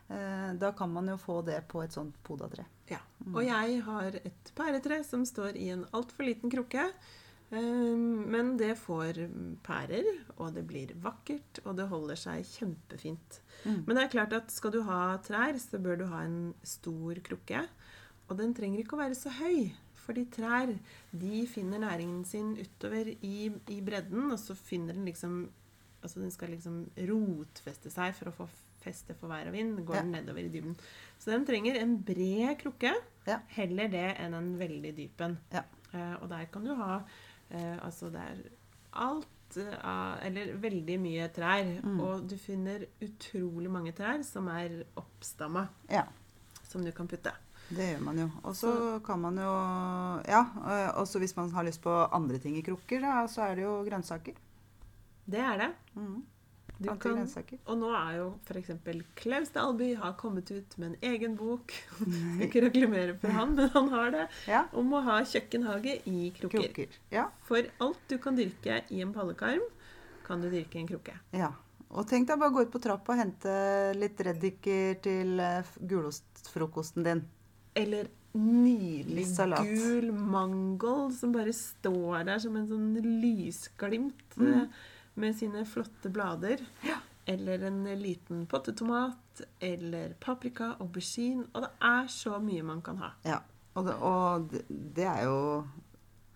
[0.10, 2.66] eh, da kan man jo få det på et sånt podatre.
[2.92, 3.00] Ja.
[3.34, 6.92] Og jeg har et pæretre som står i en altfor liten krukke.
[7.56, 7.96] Eh,
[8.36, 9.20] Men det får
[9.64, 13.40] pærer, og det blir vakkert, og det holder seg kjempefint.
[13.66, 13.84] Mm.
[13.88, 17.16] Men det er klart at skal du ha trær, så bør du ha en stor
[17.26, 17.66] krukke.
[18.30, 19.72] Og den trenger ikke å være så høy.
[20.06, 20.70] Fordi trær
[21.18, 25.46] de finner næringen sin utover i, i bredden, og så finner den liksom
[26.06, 28.46] Altså den skal liksom rotfeste seg for å få
[28.84, 29.80] feste for vær og vind.
[29.88, 30.02] Går Ja.
[30.04, 30.76] den nedover i dybden.
[31.18, 32.92] Så den trenger en bred krukke.
[33.26, 33.40] Ja.
[33.56, 35.40] Heller det enn en veldig dyp en.
[35.52, 35.64] Ja.
[35.96, 37.00] Eh, og der kan du ha
[37.50, 38.44] eh, Altså det er
[38.94, 41.70] alt eh, av Eller veldig mye trær.
[41.84, 42.00] Mm.
[42.02, 46.06] Og du finner utrolig mange trær som er oppstamma, Ja,
[46.68, 47.32] som du kan putte.
[47.70, 48.30] det gjør man jo.
[48.44, 49.52] Og så kan man jo
[50.30, 53.56] Ja, og også hvis man har lyst på andre ting i krukker, da, så er
[53.56, 54.34] det jo grønnsaker.
[55.26, 55.72] Det er det.
[55.96, 56.24] Mm.
[56.78, 57.22] Du kan,
[57.72, 58.72] og nå er jo f.eks.
[59.16, 61.72] Klaus Dalby har kommet ut med en egen bok.
[62.02, 64.26] Skal ikke reklamere for han, men han har det.
[64.50, 66.66] Ja, Om å ha kjøkkenhage i krukker.
[66.68, 66.98] krukker.
[67.16, 69.64] Ja, For alt du kan dyrke i en pallekarm,
[70.28, 71.16] kan du dyrke i en krukke.
[71.32, 71.54] ja.
[71.96, 73.52] Og tenk deg bare å gå ut på trappa og hente
[73.96, 77.22] litt reddiker til eh, gulostfrokosten din.
[77.78, 82.90] Eller nydelig gul mangold som bare står der som en sånn
[83.22, 84.68] lysglimt Mm.
[85.16, 86.62] Med sine flotte blader.
[87.26, 89.42] Eller en liten pottetomat.
[89.60, 91.48] Eller paprika, aubergine.
[91.54, 93.14] Og det er så mye man kan ha.
[93.26, 93.40] Ja,
[93.76, 94.62] og det, og det,
[94.96, 95.40] det er jo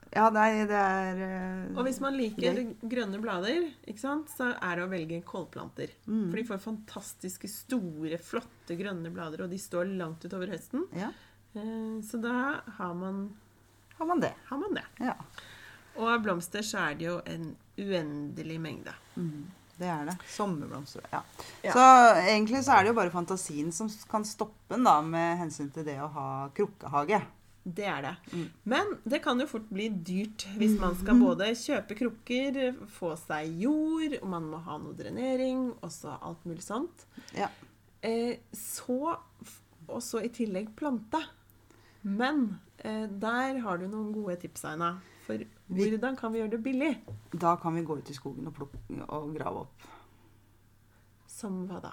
[0.10, 3.68] Ja, nei, det er uh, Og hvis man liker grønne blader,
[4.02, 5.94] sant, så er det å velge kålplanter.
[6.10, 6.24] mm.
[6.32, 10.88] For de får fantastiske, store, flotte grønne blader, og de står langt utover høsten.
[10.98, 11.12] Ja,
[11.58, 13.24] Eh, Så da har man,
[13.98, 14.34] har man det.
[14.50, 14.84] har man det.
[15.02, 15.16] Ja.
[15.98, 17.48] Og av blomster så er det jo en
[17.80, 18.94] uendelig mengde.
[19.16, 19.48] Mm.
[19.80, 20.16] Det er det.
[20.28, 21.06] Sommerblomster.
[21.12, 21.22] Ja.
[21.64, 21.72] Ja.
[21.72, 21.84] Så
[22.28, 25.86] egentlig så er det jo bare fantasien som kan stoppe en da, med hensyn til
[25.88, 27.22] det å ha krukkehage.
[27.64, 28.12] Det er det.
[28.34, 28.46] Mm.
[28.72, 32.60] Men det kan jo fort bli dyrt hvis man skal både kjøpe krukker,
[32.92, 37.06] få seg jord, og man må ha noe drenering, og så alt mulig sånt.
[37.38, 37.50] Ja.
[38.02, 39.18] Eh, så
[39.90, 41.18] Og så i tillegg plante.
[42.02, 44.92] Men eh, der har du noen gode tips, Aina.
[45.30, 46.94] For hvordan kan vi gjøre det billig?
[47.38, 48.80] Da kan vi gå ut i skogen og, plukke,
[49.14, 49.90] og grave opp.
[51.30, 51.92] Som hva da?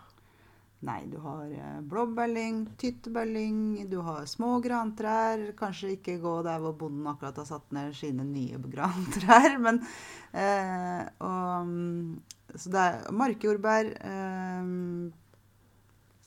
[0.87, 5.43] Nei, du har eh, blåbærlyng, tyttebærlyng, du har små grantrær.
[5.59, 9.83] Kanskje ikke gå der hvor bonden akkurat har satt ned sine nye grantrær, men
[10.33, 12.21] eh, og, mm,
[12.57, 14.75] Så det er markjordbær eh,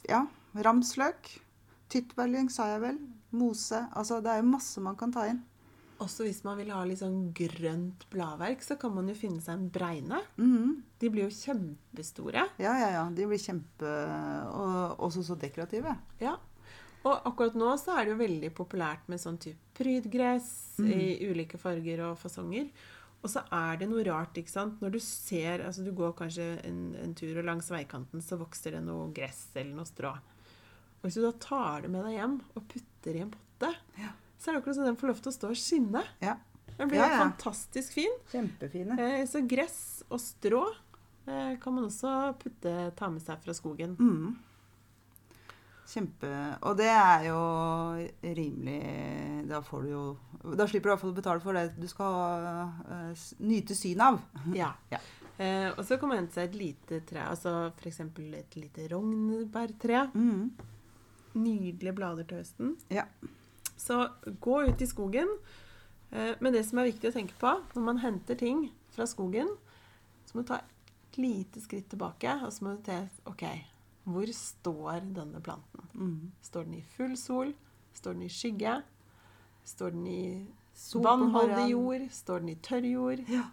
[0.09, 0.25] Ja,
[0.65, 1.37] ramsløk.
[1.89, 3.05] Tyttebærlyng, sa jeg vel.
[3.33, 3.87] Mose.
[3.97, 5.41] Altså, det er jo masse man kan ta inn.
[5.99, 9.57] Også hvis man vil ha litt sånn grønt bladverk, så kan man jo finne seg
[9.57, 10.21] en bregne.
[10.39, 10.77] Mm.
[11.01, 12.45] De blir jo kjempestore.
[12.61, 13.01] Ja, ja, ja.
[13.11, 13.89] De blir kjempe
[14.55, 15.97] Og også så dekorative.
[16.23, 16.37] Ja.
[17.07, 21.59] Og akkurat nå så er det jo veldig populært med sånn type prydgress i ulike
[21.59, 22.67] farger og fasonger.
[23.19, 24.79] Og så er det noe rart, ikke sant.
[24.83, 28.77] Når du ser Altså du går kanskje en, en tur, og langs veikanten så vokser
[28.77, 30.13] det noe gress eller noe strå.
[30.99, 34.15] Og hvis du da tar det med deg hjem og putter i en potte, Ja.
[34.39, 36.03] Så er det akkurat som den får lov til å stå og skinne.
[36.23, 36.37] Ja.
[36.79, 37.17] Den blir Ja, ja.
[37.25, 38.13] fantastisk fin.
[38.31, 38.95] Kjempefine.
[39.03, 40.61] Eh, Så gress og strå
[41.27, 43.97] eh, kan man også putte, ta med seg fra skogen.
[43.99, 44.37] Mm.
[45.89, 46.29] Kjempe
[46.69, 47.37] Og det er jo
[48.21, 50.01] rimelig Da får du jo
[50.55, 52.45] Da slipper du i hvert fall å betale for det du skal
[52.85, 54.19] eh, nyte syn av.
[54.53, 54.69] Ja.
[54.93, 54.99] Ja.
[55.39, 58.01] Eh, og så kan man hente seg et lite tre, altså f.eks.
[58.03, 60.01] et lite rognbærtre.
[60.13, 60.49] Mm.
[61.39, 62.73] Nydelige blader til høsten.
[62.91, 63.05] Ja.
[63.79, 64.01] Så
[64.43, 65.29] gå ut i skogen.
[66.11, 69.51] Eh, men det som er viktig å tenke på når man henter ting fra skogen,
[70.27, 73.43] så må du ta et lite skritt tilbake, og så må du se OK,
[74.09, 75.87] hvor står denne planten?
[75.93, 76.31] Mm.
[76.45, 77.53] Står den i full sol?
[77.97, 78.79] Står den i skygge?
[79.65, 80.21] Står den i
[81.03, 82.05] vannholdig jord?
[82.15, 83.23] Står den i tørr jord?
[83.29, 83.45] Ja.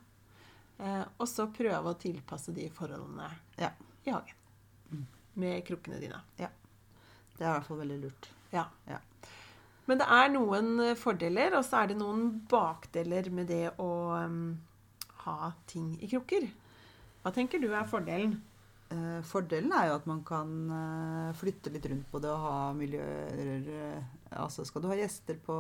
[0.79, 3.71] Eh, og så prøve å tilpasse de forholdene Ja.
[4.05, 4.35] i hagen.
[5.37, 6.21] Med krukkene dine.
[6.37, 6.47] Det
[7.45, 8.29] er i hvert fall veldig lurt.
[8.53, 8.67] Ja.
[8.89, 8.99] Ja.
[9.87, 13.91] Men det er noen eh, fordeler, og så er det noen bakdeler med det å
[14.27, 14.57] um,
[15.25, 16.49] ha ting i krukker.
[17.23, 18.37] Hva tenker du er fordelen?
[18.87, 22.59] Eh, fordelen er jo at man kan eh, flytte litt rundt på det og ha
[22.79, 23.65] miljøer
[24.37, 25.55] Altså skal du ha gjester på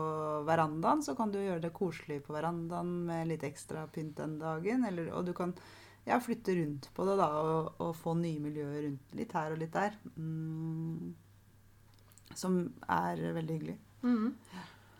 [0.47, 4.85] verandaen, så kan du gjøre det koselig på verandaen med litt ekstra pynt den dagen.
[4.87, 5.55] Eller, og du kan
[6.07, 9.62] ja, flytte rundt på det da, og, og få nye miljøer rundt litt her og
[9.62, 9.95] litt der.
[10.19, 11.15] Mm,
[12.35, 12.59] som
[12.91, 13.77] er veldig hyggelig.
[14.02, 14.35] Mhm.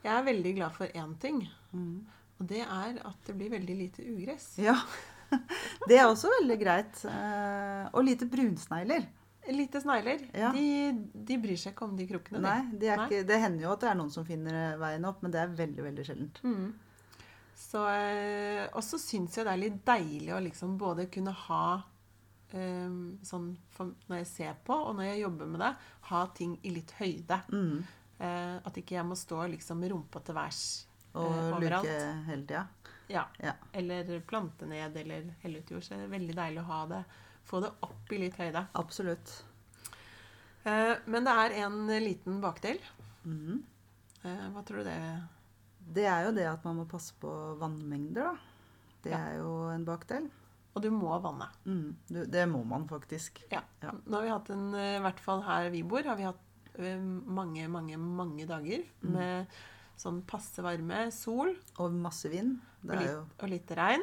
[0.07, 1.41] Jeg er veldig glad for én ting,
[1.75, 2.07] Mm.
[2.41, 4.57] og det er at det blir veldig lite ugress.
[4.59, 4.77] Ja.
[5.89, 7.01] Det er også veldig greit.
[7.05, 9.07] Eh, og lite brunsnegler.
[9.51, 10.23] Lite snegler.
[10.35, 10.53] Ja.
[10.55, 10.93] De,
[11.27, 12.41] de bryr seg ikke om de krukkene.
[12.43, 13.07] Nei, de Nei.
[13.09, 15.53] ikke, det hender jo at det er noen som finner veien opp, men det er
[15.59, 16.41] veldig, veldig sjeldent.
[16.47, 16.73] Mm.
[17.57, 21.83] Så, eh, og så syns jeg det er litt deilig å liksom både kunne ha
[22.55, 25.73] eh, sånn for når jeg ser på, og når jeg jobber med det,
[26.11, 27.41] ha ting i litt høyde.
[27.51, 27.85] Mm.
[28.19, 30.61] Eh, at ikke jeg må stå liksom med rumpa til værs
[31.15, 32.27] Og eh, luke overalt.
[32.27, 32.67] hele tida.
[33.09, 33.27] Ja.
[33.43, 33.53] Ja.
[33.73, 35.83] Eller plante ned, eller helle ut jord.
[35.85, 37.03] Så det er veldig deilig å ha det.
[37.47, 38.65] Få det opp i litt høyde.
[38.75, 39.35] Absolutt.
[40.67, 42.81] Eh, men det er en liten bakdel.
[43.25, 43.61] Mm.
[44.25, 44.99] Eh, hva tror du det
[45.97, 48.37] Det er jo det at man må passe på vannmengder, da.
[49.05, 49.19] Det Ja.
[49.19, 50.31] er jo en bakdel.
[50.75, 51.47] Og du må vanne.
[51.65, 51.97] Mm.
[52.09, 53.39] Du, det må man faktisk.
[53.53, 53.63] Ja.
[53.83, 53.93] Ja.
[54.05, 56.43] Nå har vi hatt en, eh, i hvert fall her vi bor, har vi hatt
[56.79, 59.13] mange, mange, mange dager Mm.
[59.13, 59.47] med
[59.97, 62.59] sånn passe varme, sol Og masse vind.
[62.83, 64.03] Det og er litt, jo og litt regn.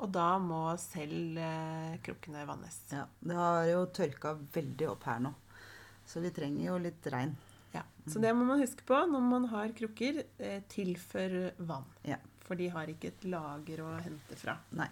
[0.00, 2.78] Og da må selv eh, krukkene vannes.
[2.92, 5.34] ja, Det har jo tørka veldig opp her nå.
[6.06, 7.34] Så vi trenger jo litt regn.
[7.74, 7.82] Ja.
[8.08, 10.24] Så det må man huske på når man har krukker.
[10.38, 11.84] Eh, tilfør vann.
[12.04, 12.16] Ja.
[12.46, 14.56] For de har ikke et lager å hente fra.
[14.72, 14.88] Nei,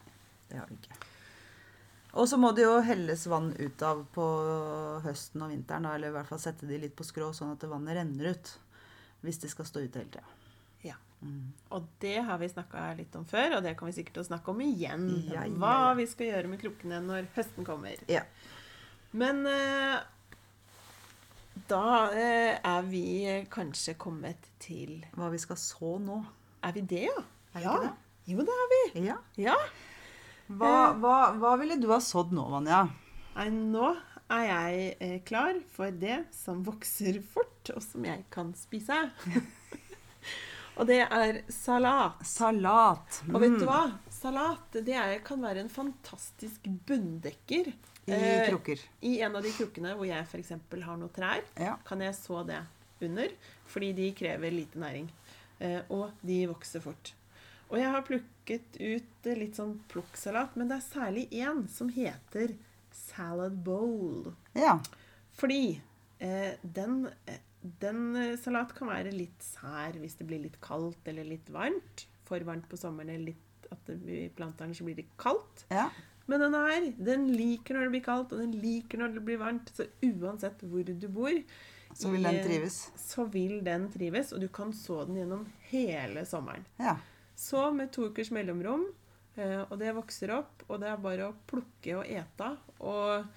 [0.50, 0.94] det har de ikke.
[2.18, 4.24] Og så må det jo helles vann ut av på
[5.04, 7.66] høsten og vinteren, da, eller i hvert fall sette de litt på skrå, sånn at
[7.70, 8.50] vannet renner ut.
[9.22, 10.24] Hvis de skal stå ute hele tida.
[10.86, 10.96] Ja.
[11.22, 11.50] Mm.
[11.74, 14.62] Og det har vi snakka litt om før, og det kan vi sikkert snakke om
[14.62, 15.08] igjen.
[15.30, 17.98] Ja, ja, Hva vi skal gjøre med krukkene når høsten kommer.
[18.10, 18.22] Ja.
[19.18, 19.98] Men eh,
[21.70, 23.06] da eh, er vi
[23.50, 26.20] kanskje kommet til Hva vi skal så nå.
[26.66, 27.22] Er vi det, ja?
[27.54, 27.76] Er ja.
[27.86, 27.92] det?
[28.28, 28.82] Jo, det er vi.
[29.06, 29.18] Ja.
[29.40, 29.56] Ja.
[30.48, 32.86] Hva, hva, hva ville du ha sådd nå, Vanja?
[33.36, 33.90] Nei, nå
[34.32, 38.96] er jeg eh, klar for det som vokser fort, og som jeg kan spise.
[40.78, 42.20] og det er salat.
[42.28, 43.20] Salat.
[43.32, 43.68] Og vet du Mm.
[43.68, 43.82] hva?
[44.12, 47.72] Salat det er, kan være en fantastisk bunndekker.
[48.08, 48.80] I Eh, krukker.
[49.04, 50.48] I en av de krukkene hvor jeg f.eks.
[50.80, 51.76] har noen trær, Ja.
[51.84, 52.62] kan jeg så det
[53.02, 53.28] under,
[53.66, 55.10] fordi de krever lite næring.
[55.60, 57.12] Eh, og de vokser fort.
[57.70, 61.88] Og jeg har plukket ut eh, litt sånn plukksalat, men det er særlig én som
[61.92, 62.54] heter
[62.92, 64.32] salad bowl.
[64.54, 64.78] ja.
[65.38, 65.80] Fordi
[66.18, 67.38] eh, den eh,
[67.80, 72.04] den salat kan være litt sær hvis det blir litt kaldt eller litt varmt.
[72.28, 75.64] For varmt på sommeren eller litt, at det plantene ikke blir det kaldt.
[75.74, 75.88] Ja.
[76.30, 79.40] Men den her, den liker når det blir kaldt, og den liker når det blir
[79.42, 79.72] varmt.
[79.74, 81.34] Så uansett hvor du bor,
[81.96, 82.78] Så vil den trives.
[83.00, 86.66] så vil den trives, og du kan så den gjennom hele sommeren.
[86.78, 86.94] Ja.
[87.38, 88.88] Så med to ukers mellomrom,
[89.38, 92.48] eh, og det vokser opp, og det er bare å plukke og ete.
[92.82, 93.28] Og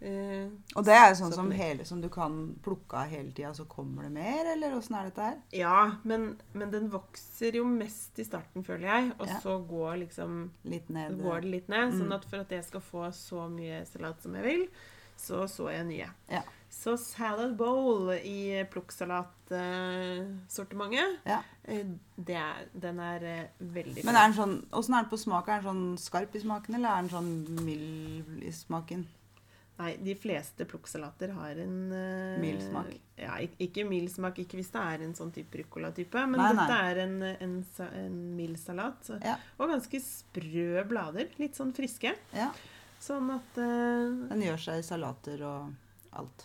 [0.00, 0.46] eh,
[0.78, 3.66] Og det er jo sånn som, hele, som du kan plukke av hele tida, så
[3.68, 5.36] kommer det mer, eller åssen er dette her?
[5.52, 9.10] Ja, men, men den vokser jo mest i starten, føler jeg.
[9.18, 9.40] Og Ja.
[9.44, 11.20] så går liksom ned?
[11.20, 11.92] går det litt ned.
[11.92, 12.16] Sånn Mm.
[12.16, 14.64] at for at jeg skal få så mye salat som jeg vil,
[15.20, 16.08] så så jeg nye.
[16.32, 16.42] Ja.
[16.70, 21.42] Så salad bowl i plukksalatsortimentet, Ja.
[21.64, 21.84] eh,
[22.16, 25.48] det er, den er eh, veldig Men er den sånn, åssen er den på smak?
[25.48, 29.06] Er den sånn skarp i smaken, eller er den sånn mild i smaken?
[29.80, 32.86] Nei, de fleste plukksalater har en uh, Mild smak.
[33.16, 36.20] Ja, ikke mild smak, ikke hvis det er en sånn type ruccola-type.
[36.28, 36.66] Men Nei, nei.
[36.68, 37.54] dette er en, en,
[37.96, 39.00] en mild salat.
[39.08, 39.38] Så, Ja.
[39.56, 41.28] Og ganske sprø blader.
[41.40, 42.12] Litt sånn friske.
[42.36, 42.50] Ja.
[43.00, 45.72] Sånn at uh, Den gjør seg i salater og
[46.12, 46.44] alt.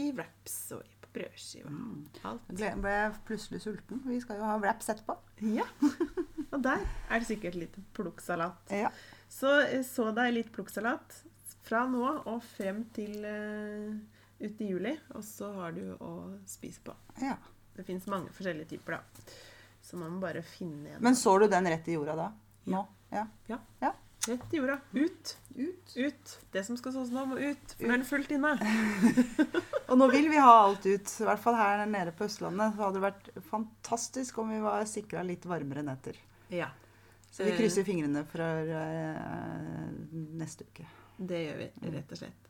[0.00, 1.70] I wraps og på brødskiva.
[1.70, 2.04] Mm.
[2.30, 2.52] Alt.
[2.60, 4.02] Jeg ble- plutselig sulten.
[4.06, 5.16] Vi skal jo ha wraps etterpå.
[5.56, 5.66] Ja.
[6.50, 8.72] Og der er det sikkert litt plukksalat.
[8.74, 8.88] Ja.
[9.30, 11.20] Så eh, så deg litt plukksalat
[11.62, 13.92] fra nå og frem til uh,
[14.42, 14.96] ut i juli.
[15.14, 16.12] Og så har du å
[16.50, 16.96] spise på.
[17.22, 17.36] ja.
[17.76, 19.36] Det fins mange forskjellige typer, da.
[19.80, 21.02] Så man må bare finne en.
[21.06, 22.26] Men så du den rett i jorda da?
[22.68, 22.80] Nå?
[23.14, 23.22] Ja.
[24.28, 24.80] Rett i jorda.
[24.92, 25.36] Ut.
[25.54, 25.92] Ut.
[25.96, 26.38] Ut.
[26.52, 27.72] Det som skal sås nå, må ut.
[27.78, 28.50] For nå er det fullt inne.
[29.90, 31.08] Og nå vil vi ha alt ut.
[31.22, 32.76] I hvert fall her nede på Østlandet.
[32.76, 36.20] Så hadde det vært fantastisk om vi var sikra litt varmere netter.
[36.52, 36.68] Ja.
[37.30, 39.88] Så vi Eh, krysser fingrene for uh,
[40.36, 40.84] neste uke.
[41.16, 42.46] Det gjør vi, rett og slett.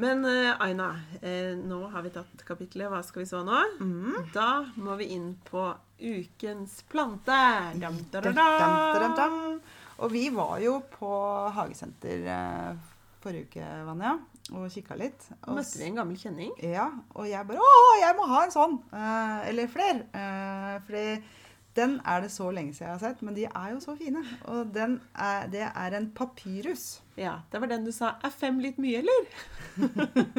[0.00, 0.88] Men uh, Aina,
[1.24, 4.30] uh, nå har vi tatt kapitlet 'Hva skal vi så nå?' Mm.
[4.32, 5.66] Da må vi inn på
[6.00, 7.40] ukens plante.
[7.80, 8.58] Dam, da, da, Dam, da.
[8.60, 9.60] dam, dam, dam.
[10.00, 11.10] Og vi var jo på
[11.52, 12.78] hagesenter eh,
[13.20, 14.14] forrige uke, Vanja,
[14.56, 15.26] og kikka litt.
[15.44, 16.54] Og møtte vi en gammel kjenning.
[16.64, 18.78] Ja, og jeg bare Å, jeg må ha en sånn!
[18.96, 20.06] Eh, eller flere.
[20.16, 21.04] Eh, fordi
[21.76, 24.24] den er det så lenge siden jeg har sett, men de er jo så fine.
[24.50, 26.86] Og den er, det er en papyrus.
[27.20, 28.14] Ja, Det var den du sa.
[28.24, 29.28] Er fem litt mye, eller?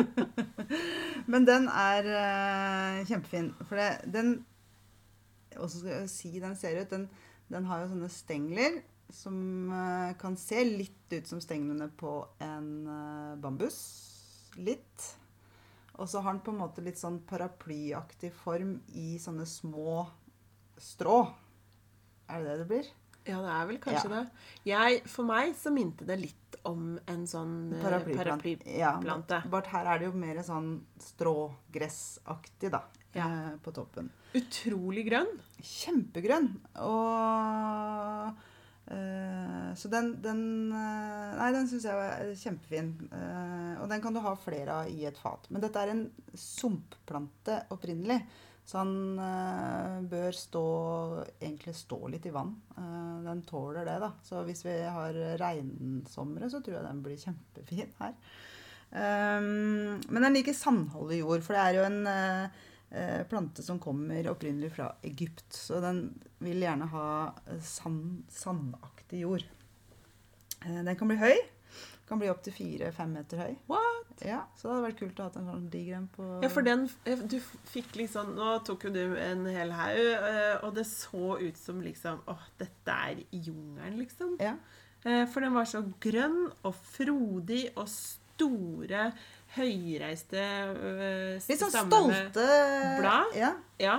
[1.32, 3.52] Men den er eh, kjempefin.
[3.70, 4.40] For det, den
[5.62, 6.90] Åssen skal jeg si den ser ut?
[6.90, 7.10] Den,
[7.52, 8.80] den har jo sånne stengler
[9.14, 9.38] som
[9.72, 13.78] eh, kan se litt ut som stenglene på en eh, bambus.
[14.58, 15.10] Litt.
[16.00, 20.06] Og så har den på en måte litt sånn paraplyaktig form i sånne små
[20.82, 21.20] strå.
[22.32, 22.90] Er det det det blir?
[23.28, 24.16] Ja, det er vel kanskje Ja.
[24.16, 24.46] det.
[24.66, 28.56] Jeg, for meg så minte det litt om en sånn paraplyplante.
[28.66, 29.38] Paraplyplante.
[29.44, 32.82] Ja, bare her er det jo mer sånn strågressaktig, da.
[33.14, 33.28] Ja.
[33.28, 34.10] eh, På toppen.
[34.34, 35.32] Utrolig grønn.
[35.62, 36.50] Kjempegrønn.
[36.82, 38.32] Og eh,
[39.76, 42.94] Så den, den eh, Nei, den syns jeg var kjempefin.
[43.08, 45.48] Eh, og den kan du ha flere av i et fat.
[45.50, 46.06] Men dette er en
[46.38, 48.20] sumpplante opprinnelig.
[48.68, 50.66] Så han eh, bør stå
[51.40, 52.54] egentlig stå litt i vann.
[52.78, 54.12] Eh, den tåler det, da.
[54.28, 58.18] Så hvis vi har regnsomre, så tror jeg den blir kjempefin her.
[58.92, 62.71] Men den liker sandholdig jord, for det er jo en eh, eh,
[63.30, 65.46] plante som kommer opprinnelig fra Egypt.
[65.56, 66.04] Så den
[66.44, 67.08] vil gjerne ha
[67.48, 69.46] eh, sand, sandaktig jord.
[70.66, 71.38] Eh, den kan bli høy.
[72.10, 73.54] Kan bli opptil fire-fem meter høy.
[73.72, 73.88] What?
[74.22, 76.62] Ja, Så det hadde vært kult å ha en sånn diger en på Ja, for
[76.68, 77.38] den eh, Du
[77.72, 81.80] fikk liksom Nå tok jo du en hel haug, eh, og det så ut som
[81.82, 84.36] liksom Åh, dette er jungelen, liksom.
[84.44, 84.58] Ja.
[85.08, 89.08] Eh, For den var så grønn og frodig og store,
[89.58, 92.46] høyreiste eh, Litt sånn stolte
[93.00, 93.36] blad?
[93.36, 93.52] Ja.
[93.82, 93.98] Ja.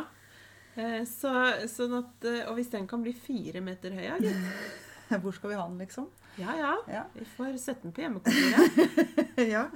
[0.74, 1.32] Eh, Så,
[1.68, 4.16] sånn at, eh, og hvis den kan bli fire meter høy, ja.
[5.22, 6.08] Hvor skal vi ha den, liksom?
[6.40, 6.72] Ja, ja.
[6.88, 7.02] Ja.
[7.12, 9.37] Vi får sette den på hjemmekontoret.
[9.54, 9.66] ja.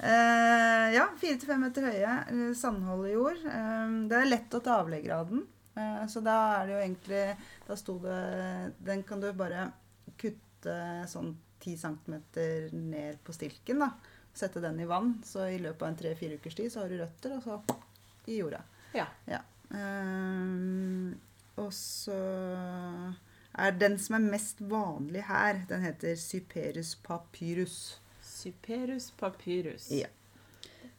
[0.00, 2.14] Eh, ja, fire til fem meter høye.
[2.56, 3.42] Sandhold i jord.
[3.44, 5.42] Eh, det er lett å ta avlegger av den.
[5.76, 7.20] Eh, så da er det jo egentlig
[7.68, 8.16] Da sto det
[8.82, 9.68] Den kan du bare
[10.18, 10.72] kutte
[11.08, 11.30] sånn
[11.62, 12.16] 10 cm
[12.90, 13.92] ned på stilken, da.
[14.34, 15.16] Sette den i vann.
[15.26, 17.78] Så i løpet av en tre-fire ukers tid så har du røtter, og så
[18.30, 18.62] i jorda.
[18.94, 19.06] Ja.
[19.30, 19.40] Ja.
[19.70, 21.14] Um,
[21.60, 22.16] og så
[23.60, 27.76] er den som er mest vanlig her, den heter Cyperus papyrus.
[28.22, 29.90] Syperus papyrus.
[29.90, 30.08] Ja.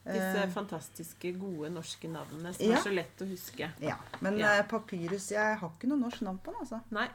[0.02, 2.78] Disse Eh, fantastiske, gode norske navnene som ja.
[2.80, 3.68] er så lett å huske.
[3.86, 3.98] ja.
[4.20, 6.80] Men eh, papyrus Jeg har ikke noe norsk navn på den, altså.
[6.90, 7.06] Nei.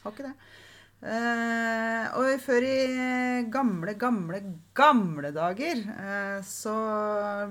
[0.00, 0.32] Har ikke det.
[1.00, 4.40] Eh, og før i gamle, gamle,
[4.76, 6.74] gamle dager eh, så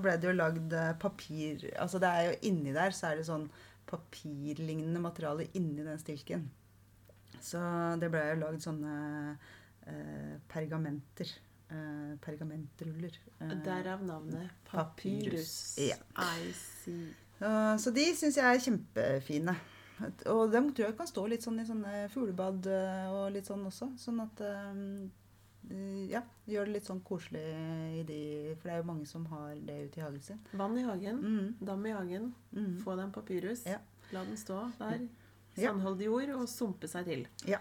[0.03, 3.25] ble det jo lagd eh, papir Altså det er jo inni der så er det
[3.25, 3.47] sånn
[3.89, 6.43] papirlignende materiale inni den stilken.
[7.41, 7.57] Så
[7.97, 8.93] det ble jo lagd sånne
[9.89, 11.31] eh, pergamenter.
[11.73, 13.17] Eh, pergamentruller.
[13.39, 15.25] Eh, Derav navnet Papyrus.
[15.25, 15.55] papyrus.
[15.89, 15.97] Ja.
[16.21, 17.09] I see.
[17.81, 19.57] Så de syns jeg er kjempefine.
[20.31, 23.65] Og dem tror jeg kan stå litt sånn i sånne fuglebad uh, og litt sånn
[23.69, 23.91] også.
[23.99, 24.83] Sånn at uh,
[26.09, 27.43] Ja, gjør det litt sånn koselig
[27.99, 28.19] i de
[28.55, 30.41] For det er jo mange som har det ute i hagen sin.
[30.57, 32.75] Vann i hagen, Mm, dam i hagen, mm.
[32.83, 33.65] få en papyrus.
[33.69, 33.79] Ja.
[34.13, 35.07] La den stå der.
[35.59, 37.25] Sandholdig jord og sumpe seg til.
[37.49, 37.59] Ja.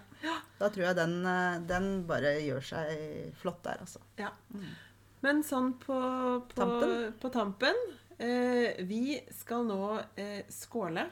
[0.59, 4.05] Da tror jeg den, uh, den bare gjør seg flott der, altså.
[4.20, 4.30] Ja.
[4.55, 4.68] Mm.
[5.24, 5.97] Men sånn på,
[6.53, 6.93] på Tampen?
[7.18, 7.80] På tampen
[8.18, 11.07] eh, vi skal nå eh, skåle.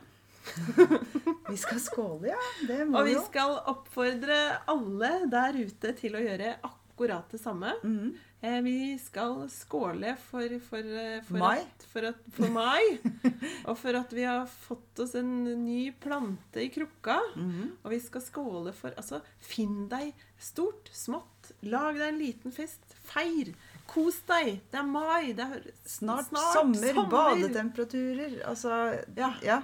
[1.51, 2.41] Vi skal skåle, ja.
[2.69, 4.39] Det må Og vi skal oppfordre
[4.71, 7.75] alle der ute til å gjøre akkurat det samme.
[7.85, 8.15] Mm.
[8.47, 11.61] Eh, vi skal skåle for, for, eh, for, Mai.
[11.63, 12.99] At, for, at, for mai.
[13.69, 15.31] og for at vi har fått oss en
[15.65, 17.17] ny plante i krukka.
[17.37, 17.71] Mhm.
[17.83, 21.53] Og vi skal skåle for Altså, finn deg stort, smått.
[21.65, 22.83] Lag deg en liten fest.
[23.09, 23.55] Feir.
[23.87, 24.61] Kos deg.
[24.73, 25.33] Det er mai.
[25.39, 27.11] Det er Snart, Snart sommer, sommer.
[27.17, 28.41] badetemperaturer.
[28.51, 28.77] Altså
[29.17, 29.33] Ja.
[29.47, 29.61] ja.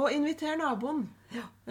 [0.00, 1.04] Og inviter naboen.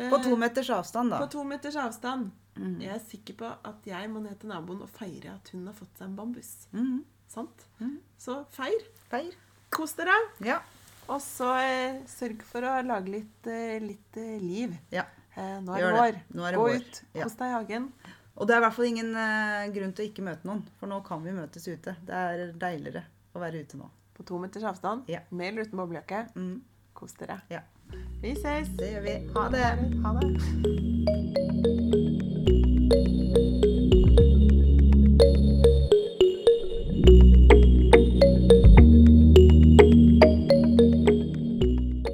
[0.10, 1.20] På to meters avstand, da.
[1.24, 2.30] På to meters avstand.
[2.60, 2.76] Mm.
[2.84, 5.76] Jeg er sikker på at jeg må ned til naboen og feire at hun har
[5.78, 6.52] fått seg en bambus.
[6.76, 7.00] Mm.
[7.32, 7.66] Sant?
[7.80, 7.96] Mm.
[8.20, 8.84] Så feir.
[9.12, 9.36] Feir.
[9.74, 10.16] Kos dere.
[10.46, 10.60] Ja.
[11.10, 14.76] Og så eh, sørg for å lage litt, eh, litt eh, liv.
[14.94, 15.06] Ja.
[15.36, 16.18] Eh, nå er Gjør det vår.
[16.38, 16.76] Nå er det Gå vår.
[16.84, 17.00] ut.
[17.16, 17.24] Ja.
[17.26, 17.88] Kos deg i hagen.
[18.40, 20.92] Og det er i hvert fall ingen eh, grunn til å ikke møte noen, for
[20.92, 21.96] nå kan vi møtes ute.
[22.08, 23.06] Det er deiligere
[23.36, 23.90] å være ute nå.
[24.16, 25.08] På to meters avstand.
[25.12, 25.22] Ja.
[25.32, 26.22] Med eller uten boblejakke.
[26.36, 26.58] Mm,
[27.00, 27.40] Kos dere.
[27.52, 27.62] Ja.
[28.22, 28.70] Vi ses.
[28.80, 29.16] det gjør vi.
[29.36, 29.66] Ha det.
[30.06, 30.99] Ha det.